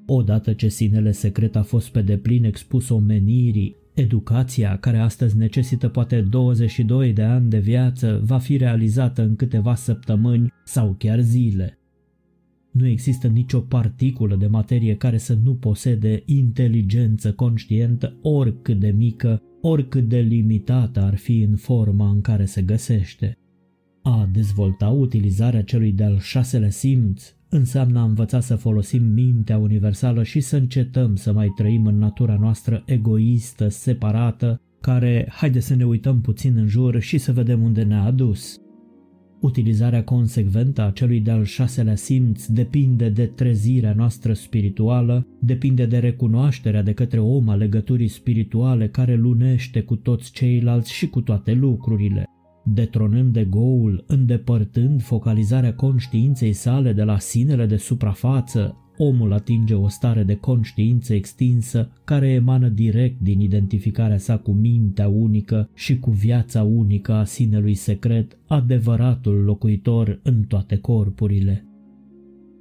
Odată 0.06 0.54
ce 0.54 0.68
sinele 0.68 1.12
secret 1.12 1.56
a 1.56 1.62
fost 1.62 1.90
pe 1.90 2.02
deplin 2.02 2.44
expus 2.44 2.90
omenirii, 2.90 3.76
Educația, 4.00 4.78
care 4.78 4.98
astăzi 4.98 5.38
necesită 5.38 5.90
poate 5.90 6.22
22 6.22 7.14
de 7.14 7.24
ani 7.24 7.50
de 7.50 7.60
viață, 7.60 8.22
va 8.24 8.38
fi 8.38 8.58
realizată 8.58 9.22
în 9.22 9.36
câteva 9.36 9.76
săptămâni 9.76 10.54
sau 10.64 10.96
chiar 10.98 11.20
zile. 11.20 11.78
Nu 12.72 12.88
există 12.88 13.28
nicio 13.28 13.60
particulă 13.60 14.36
de 14.36 14.48
materie 14.48 14.96
care 14.96 15.18
să 15.18 15.38
nu 15.44 15.56
posede 15.56 16.24
inteligență 16.26 17.34
conștientă 17.34 18.18
oricât 18.22 18.80
de 18.80 18.90
mică, 18.90 19.42
oricât 19.62 20.08
de 20.08 20.20
limitată 20.20 21.02
ar 21.02 21.16
fi 21.16 21.42
în 21.42 21.56
forma 21.56 22.10
în 22.10 22.22
care 22.22 22.46
se 22.46 22.62
găsește. 22.62 23.38
A 24.02 24.30
dezvolta 24.34 24.88
utilizarea 24.88 25.64
celui 25.64 25.92
de-al 25.92 26.20
șaselea 26.20 26.70
simț 26.70 27.34
înseamnă 27.50 28.00
a 28.00 28.04
învăța 28.04 28.40
să 28.40 28.56
folosim 28.56 29.04
mintea 29.04 29.58
universală 29.58 30.24
și 30.24 30.40
să 30.40 30.58
încetăm 30.58 31.16
să 31.16 31.34
mai 31.34 31.48
trăim 31.56 31.86
în 31.86 31.98
natura 31.98 32.38
noastră 32.40 32.84
egoistă, 32.86 33.68
separată, 33.68 34.62
care, 34.82 35.28
haide 35.32 35.60
să 35.60 35.76
ne 35.76 35.86
uităm 35.86 36.22
puțin 36.22 36.58
în 36.58 36.68
jur 36.68 37.00
și 37.00 37.18
să 37.18 37.32
vedem 37.32 37.64
unde 37.64 37.84
ne-a 37.84 38.04
adus. 38.04 38.58
Utilizarea 39.40 40.04
consecventă 40.04 40.82
a 40.82 40.92
celui 40.92 41.20
de-al 41.20 41.44
șaselea 41.44 41.96
simț 41.96 42.46
depinde 42.46 43.10
de 43.10 43.26
trezirea 43.26 43.94
noastră 43.94 44.34
spirituală, 44.34 45.28
depinde 45.40 45.86
de 45.86 45.98
recunoașterea 45.98 46.84
de 46.84 46.94
către 46.94 47.20
om 47.20 47.50
a 47.50 47.56
legăturii 47.56 48.08
spirituale 48.08 48.88
care 48.88 49.16
lunește 49.16 49.82
cu 49.82 49.96
toți 49.96 50.32
ceilalți 50.32 50.94
și 50.94 51.08
cu 51.08 51.22
toate 51.22 51.54
lucrurile 51.54 52.30
detronând 52.74 53.36
egoul, 53.36 54.04
îndepărtând 54.08 55.02
focalizarea 55.02 55.74
conștiinței 55.74 56.54
sale 56.54 56.94
de 56.94 57.04
la 57.04 57.20
sinele 57.20 57.66
de 57.66 57.78
suprafață, 57.78 58.76
omul 58.98 59.34
atinge 59.34 59.74
o 59.74 59.88
stare 59.88 60.24
de 60.24 60.36
conștiință 60.36 61.14
extinsă 61.14 61.92
care 62.04 62.30
emană 62.30 62.68
direct 62.68 63.20
din 63.20 63.40
identificarea 63.40 64.18
sa 64.18 64.38
cu 64.38 64.52
mintea 64.52 65.08
unică 65.08 65.70
și 65.74 66.00
cu 66.00 66.12
viața 66.12 66.64
unică 66.64 67.14
a 67.14 67.24
sinelui 67.24 67.74
secret, 67.74 68.38
adevăratul 68.48 69.44
locuitor 69.44 70.20
în 70.24 70.44
toate 70.44 70.78
corpurile. 70.78 71.64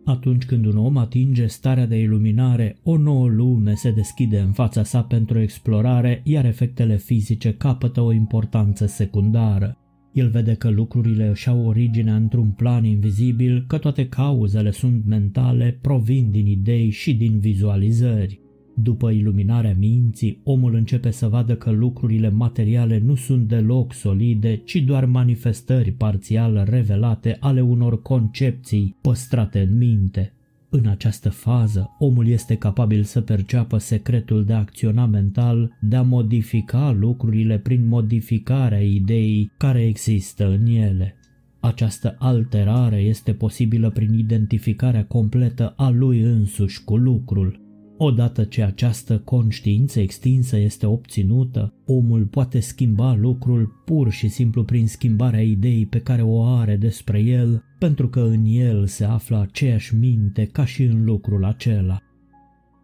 Atunci 0.05 0.45
când 0.45 0.67
un 0.67 0.77
om 0.77 0.97
atinge 0.97 1.47
starea 1.47 1.87
de 1.87 1.97
iluminare, 1.97 2.77
o 2.83 2.97
nouă 2.97 3.29
lume 3.29 3.75
se 3.75 3.91
deschide 3.91 4.39
în 4.39 4.53
fața 4.53 4.83
sa 4.83 5.03
pentru 5.03 5.39
explorare, 5.41 6.21
iar 6.25 6.45
efectele 6.45 6.97
fizice 6.97 7.55
capătă 7.55 8.01
o 8.01 8.13
importanță 8.13 8.87
secundară. 8.87 9.77
El 10.19 10.29
vede 10.29 10.55
că 10.55 10.71
lucrurile 10.71 11.27
își 11.27 11.49
au 11.49 11.67
originea 11.67 12.17
într-un 12.17 12.51
plan 12.51 12.85
invizibil, 12.85 13.65
că 13.67 13.79
toate 13.79 14.09
cauzele 14.09 14.71
sunt 14.71 15.05
mentale, 15.07 15.79
provin 15.81 16.31
din 16.31 16.47
idei 16.47 16.91
și 16.91 17.15
din 17.15 17.39
vizualizări. 17.39 18.41
După 18.75 19.11
iluminarea 19.11 19.75
minții, 19.79 20.41
omul 20.45 20.75
începe 20.75 21.11
să 21.11 21.27
vadă 21.27 21.57
că 21.57 21.71
lucrurile 21.71 22.29
materiale 22.31 22.99
nu 22.99 23.15
sunt 23.15 23.49
deloc 23.49 23.93
solide, 23.93 24.57
ci 24.65 24.77
doar 24.77 25.05
manifestări 25.05 25.91
parțial 25.91 26.67
revelate 26.69 27.37
ale 27.41 27.61
unor 27.61 28.03
concepții 28.03 28.97
păstrate 29.01 29.61
în 29.61 29.77
minte. 29.77 30.33
În 30.71 30.87
această 30.87 31.29
fază, 31.29 31.97
omul 31.99 32.27
este 32.27 32.57
capabil 32.57 33.03
să 33.03 33.21
perceapă 33.21 33.79
secretul 33.79 34.45
de 34.45 34.53
a 34.53 34.59
acționa 34.59 35.07
mental, 35.07 35.77
de 35.81 35.97
a 35.97 36.03
modifica 36.03 36.91
lucrurile 36.91 37.59
prin 37.59 37.87
modificarea 37.87 38.83
ideii 38.83 39.53
care 39.57 39.87
există 39.87 40.47
în 40.49 40.67
ele. 40.67 41.17
Această 41.61 42.17
alterare 42.19 42.97
este 42.97 43.33
posibilă 43.33 43.91
prin 43.91 44.15
identificarea 44.15 45.05
completă 45.05 45.75
a 45.77 45.89
lui 45.89 46.21
însuși 46.21 46.85
cu 46.85 46.97
lucrul, 46.97 47.61
Odată 48.01 48.45
ce 48.45 48.63
această 48.63 49.19
conștiință 49.19 50.01
extinsă 50.01 50.57
este 50.57 50.87
obținută, 50.87 51.73
omul 51.87 52.25
poate 52.25 52.61
schimba 52.61 53.15
lucrul 53.15 53.83
pur 53.85 54.11
și 54.11 54.29
simplu 54.29 54.65
prin 54.65 54.87
schimbarea 54.87 55.43
ideii 55.43 55.87
pe 55.87 56.01
care 56.01 56.23
o 56.23 56.43
are 56.43 56.77
despre 56.77 57.21
el, 57.21 57.65
pentru 57.79 58.09
că 58.09 58.21
în 58.21 58.45
el 58.45 58.87
se 58.87 59.05
află 59.05 59.41
aceeași 59.41 59.95
minte 59.95 60.45
ca 60.45 60.65
și 60.65 60.83
în 60.83 61.05
lucrul 61.05 61.45
acela. 61.45 62.03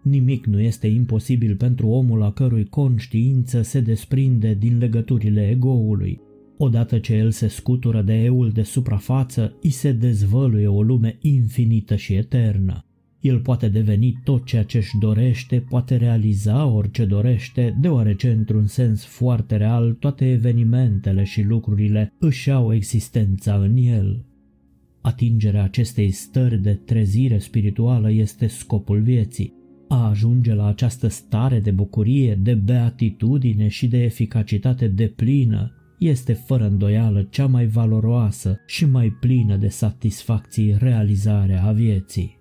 Nimic 0.03 0.47
nu 0.47 0.61
este 0.61 0.87
imposibil 0.87 1.57
pentru 1.57 1.89
omul 1.89 2.23
a 2.23 2.33
cărui 2.33 2.65
conștiință 2.65 3.63
se 3.63 3.81
desprinde 3.81 4.55
din 4.55 4.79
legăturile 4.79 5.49
egoului. 5.49 6.21
Odată 6.57 6.99
ce 6.99 7.15
el 7.15 7.31
se 7.31 7.49
scutură 7.49 8.03
de 8.03 8.15
eul 8.15 8.51
de 8.51 8.63
suprafață, 8.63 9.57
îi 9.63 9.71
se 9.71 9.93
dezvăluie 9.93 10.67
o 10.67 10.83
lume 10.83 11.19
infinită 11.21 11.97
și 11.97 12.15
eternă. 12.15 12.85
El 13.25 13.41
poate 13.41 13.69
deveni 13.69 14.21
tot 14.25 14.45
ceea 14.45 14.63
ce 14.63 14.77
își 14.77 14.99
dorește, 14.99 15.65
poate 15.69 15.97
realiza 15.97 16.67
orice 16.67 17.05
dorește, 17.05 17.77
deoarece, 17.81 18.31
într-un 18.31 18.67
sens 18.67 19.05
foarte 19.05 19.57
real, 19.57 19.93
toate 19.93 20.31
evenimentele 20.31 21.25
și 21.25 21.43
lucrurile 21.43 22.13
își 22.19 22.51
au 22.51 22.75
existența 22.75 23.55
în 23.55 23.77
el. 23.77 24.25
Atingerea 25.01 25.63
acestei 25.63 26.11
stări 26.11 26.63
de 26.63 26.75
trezire 26.75 27.39
spirituală 27.39 28.11
este 28.11 28.47
scopul 28.47 29.01
vieții. 29.01 29.53
A 29.89 30.09
ajunge 30.09 30.55
la 30.55 30.67
această 30.67 31.09
stare 31.09 31.61
de 31.61 31.71
bucurie, 31.71 32.35
de 32.35 32.55
beatitudine 32.55 33.69
și 33.69 33.87
de 33.87 34.03
eficacitate 34.03 34.89
deplină 34.89 35.73
este 35.99 36.33
fără 36.33 36.67
îndoială 36.67 37.27
cea 37.31 37.47
mai 37.47 37.67
valoroasă 37.67 38.61
și 38.67 38.85
mai 38.87 39.09
plină 39.21 39.57
de 39.57 39.69
satisfacții 39.69 40.77
realizarea 40.79 41.65
a 41.65 41.73
vieții. 41.73 42.34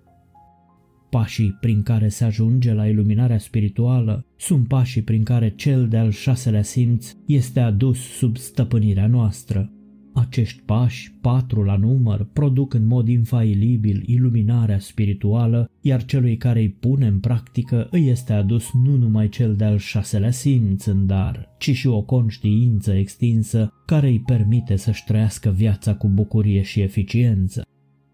Pașii 1.14 1.58
prin 1.60 1.84
care 1.84 2.08
se 2.08 2.24
ajunge 2.24 2.74
la 2.74 2.88
iluminarea 2.88 3.38
spirituală 3.38 4.26
sunt 4.38 4.68
pașii 4.68 5.02
prin 5.02 5.24
care 5.24 5.54
cel 5.56 5.88
de-al 5.88 6.12
șaselea 6.12 6.62
simț 6.62 7.14
este 7.26 7.60
adus 7.60 8.00
sub 8.00 8.38
stăpânirea 8.38 9.08
noastră. 9.08 9.72
Acești 10.14 10.62
pași, 10.66 11.12
patru 11.22 11.64
la 11.64 11.76
număr, 11.76 12.30
produc 12.34 12.74
în 12.74 12.86
mod 12.86 13.08
infailibil 13.08 14.04
iluminarea 14.06 14.80
spirituală, 14.80 15.70
iar 15.82 16.06
celui 16.06 16.38
care 16.38 16.60
îi 16.60 16.70
pune 16.70 17.08
în 17.08 17.20
practică 17.20 17.88
îi 17.92 18.08
este 18.08 18.34
adus 18.34 18.70
nu 18.84 18.96
numai 18.96 19.30
cel 19.30 19.56
de-al 19.56 19.78
șaselea 19.78 20.32
simț 20.32 20.86
în 20.86 21.06
dar, 21.06 21.50
ci 21.58 21.72
și 21.72 21.88
o 21.88 22.02
conștiință 22.02 22.94
extinsă 22.94 23.74
care 23.86 24.08
îi 24.08 24.20
permite 24.20 24.76
să-și 24.76 25.04
trăiască 25.04 25.50
viața 25.50 25.96
cu 25.96 26.08
bucurie 26.08 26.62
și 26.62 26.82
eficiență. 26.82 27.64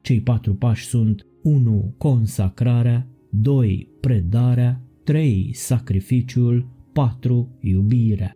Cei 0.02 0.22
patru 0.22 0.56
pași 0.56 0.86
sunt 0.86 1.26
1. 1.44 1.94
Consacrarea 1.98 3.08
2. 3.30 3.90
Predarea 4.00 4.82
3. 5.04 5.50
Sacrificiul 5.54 6.68
4. 6.94 7.58
Iubirea 7.62 8.34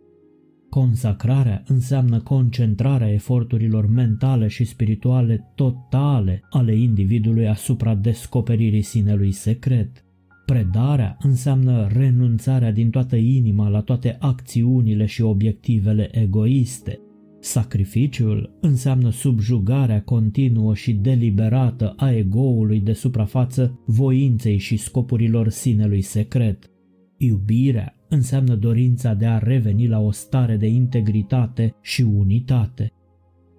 Consacrarea 0.74 1.62
înseamnă 1.66 2.20
concentrarea 2.20 3.12
eforturilor 3.12 3.86
mentale 3.86 4.48
și 4.48 4.64
spirituale 4.64 5.52
totale 5.54 6.42
ale 6.50 6.74
individului 6.74 7.48
asupra 7.48 7.94
descoperirii 7.94 8.82
sinelui 8.82 9.32
secret. 9.32 10.04
Predarea 10.46 11.16
înseamnă 11.20 11.88
renunțarea 11.92 12.72
din 12.72 12.90
toată 12.90 13.16
inima 13.16 13.68
la 13.68 13.80
toate 13.80 14.16
acțiunile 14.20 15.06
și 15.06 15.22
obiectivele 15.22 16.18
egoiste. 16.18 17.00
Sacrificiul 17.44 18.58
înseamnă 18.60 19.10
subjugarea 19.10 20.02
continuă 20.02 20.74
și 20.74 20.92
deliberată 20.92 21.94
a 21.96 22.12
egoului 22.12 22.80
de 22.80 22.92
suprafață 22.92 23.80
voinței 23.86 24.58
și 24.58 24.76
scopurilor 24.76 25.48
sinelui 25.48 26.00
secret. 26.00 26.70
Iubirea 27.16 27.94
înseamnă 28.08 28.54
dorința 28.54 29.14
de 29.14 29.26
a 29.26 29.38
reveni 29.38 29.86
la 29.86 30.00
o 30.00 30.10
stare 30.10 30.56
de 30.56 30.66
integritate 30.66 31.74
și 31.82 32.02
unitate. 32.02 32.92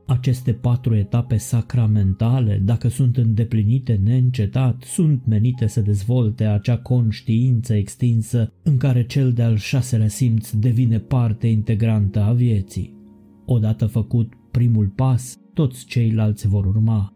Aceste 0.08 0.54
patru 0.54 0.95
etape 0.95 1.38
sacramentale, 1.38 2.62
dacă 2.63 2.88
sunt 2.88 3.17
îndeplinite 3.17 4.00
neîncetat, 4.04 4.82
sunt 4.82 5.26
menite 5.26 5.67
să 5.67 5.82
dezvolte 5.82 6.43
acea 6.43 6.78
conștiință 6.78 7.74
extinsă 7.74 8.54
în 8.63 8.78
care 8.78 9.06
cel 9.06 9.32
de-al 9.32 9.58
șaselea 9.58 10.08
simț 10.08 10.52
devine 10.52 11.00
parte 11.00 11.48
integrantă 11.48 12.21
a 12.21 12.34
vieții. 12.34 12.95
Odată 13.45 13.86
făcut 13.86 14.34
primul 14.51 14.88
pas, 14.88 15.39
toți 15.53 15.86
ceilalți 15.86 16.47
vor 16.47 16.65
urma. 16.65 17.13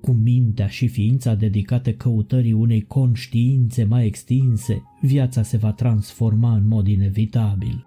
Cu 0.00 0.12
mintea 0.12 0.66
și 0.66 0.88
ființa 0.88 1.34
dedicate 1.34 1.94
căutării 1.94 2.52
unei 2.52 2.82
conștiințe 2.82 3.84
mai 3.84 4.06
extinse, 4.06 4.82
viața 5.00 5.42
se 5.42 5.56
va 5.56 5.72
transforma 5.72 6.54
în 6.54 6.68
mod 6.68 6.86
inevitabil. 6.86 7.84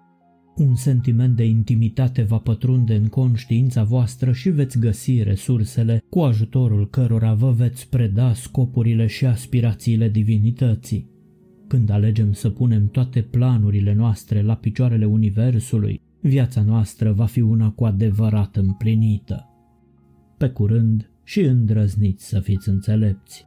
Un 0.56 0.74
sentiment 0.74 1.36
de 1.36 1.44
intimitate 1.44 2.22
va 2.22 2.38
pătrunde 2.38 2.94
în 2.94 3.08
conștiința 3.08 3.82
voastră 3.82 4.32
și 4.32 4.48
veți 4.48 4.78
găsi 4.78 5.22
resursele 5.22 6.02
cu 6.08 6.20
ajutorul 6.20 6.88
cărora 6.88 7.34
vă 7.34 7.50
veți 7.50 7.88
preda 7.88 8.34
scopurile 8.34 9.06
și 9.06 9.26
aspirațiile 9.26 10.08
divinității. 10.08 11.10
Când 11.68 11.90
alegem 11.90 12.32
să 12.32 12.50
punem 12.50 12.88
toate 12.88 13.20
planurile 13.20 13.94
noastre 13.94 14.42
la 14.42 14.54
picioarele 14.54 15.04
Universului, 15.04 16.00
viața 16.26 16.62
noastră 16.62 17.12
va 17.12 17.26
fi 17.26 17.40
una 17.40 17.70
cu 17.70 17.84
adevărat 17.84 18.56
împlinită. 18.56 19.48
Pe 20.36 20.48
curând 20.48 21.10
și 21.24 21.40
îndrăzniți 21.40 22.28
să 22.28 22.40
fiți 22.40 22.68
înțelepți. 22.68 23.46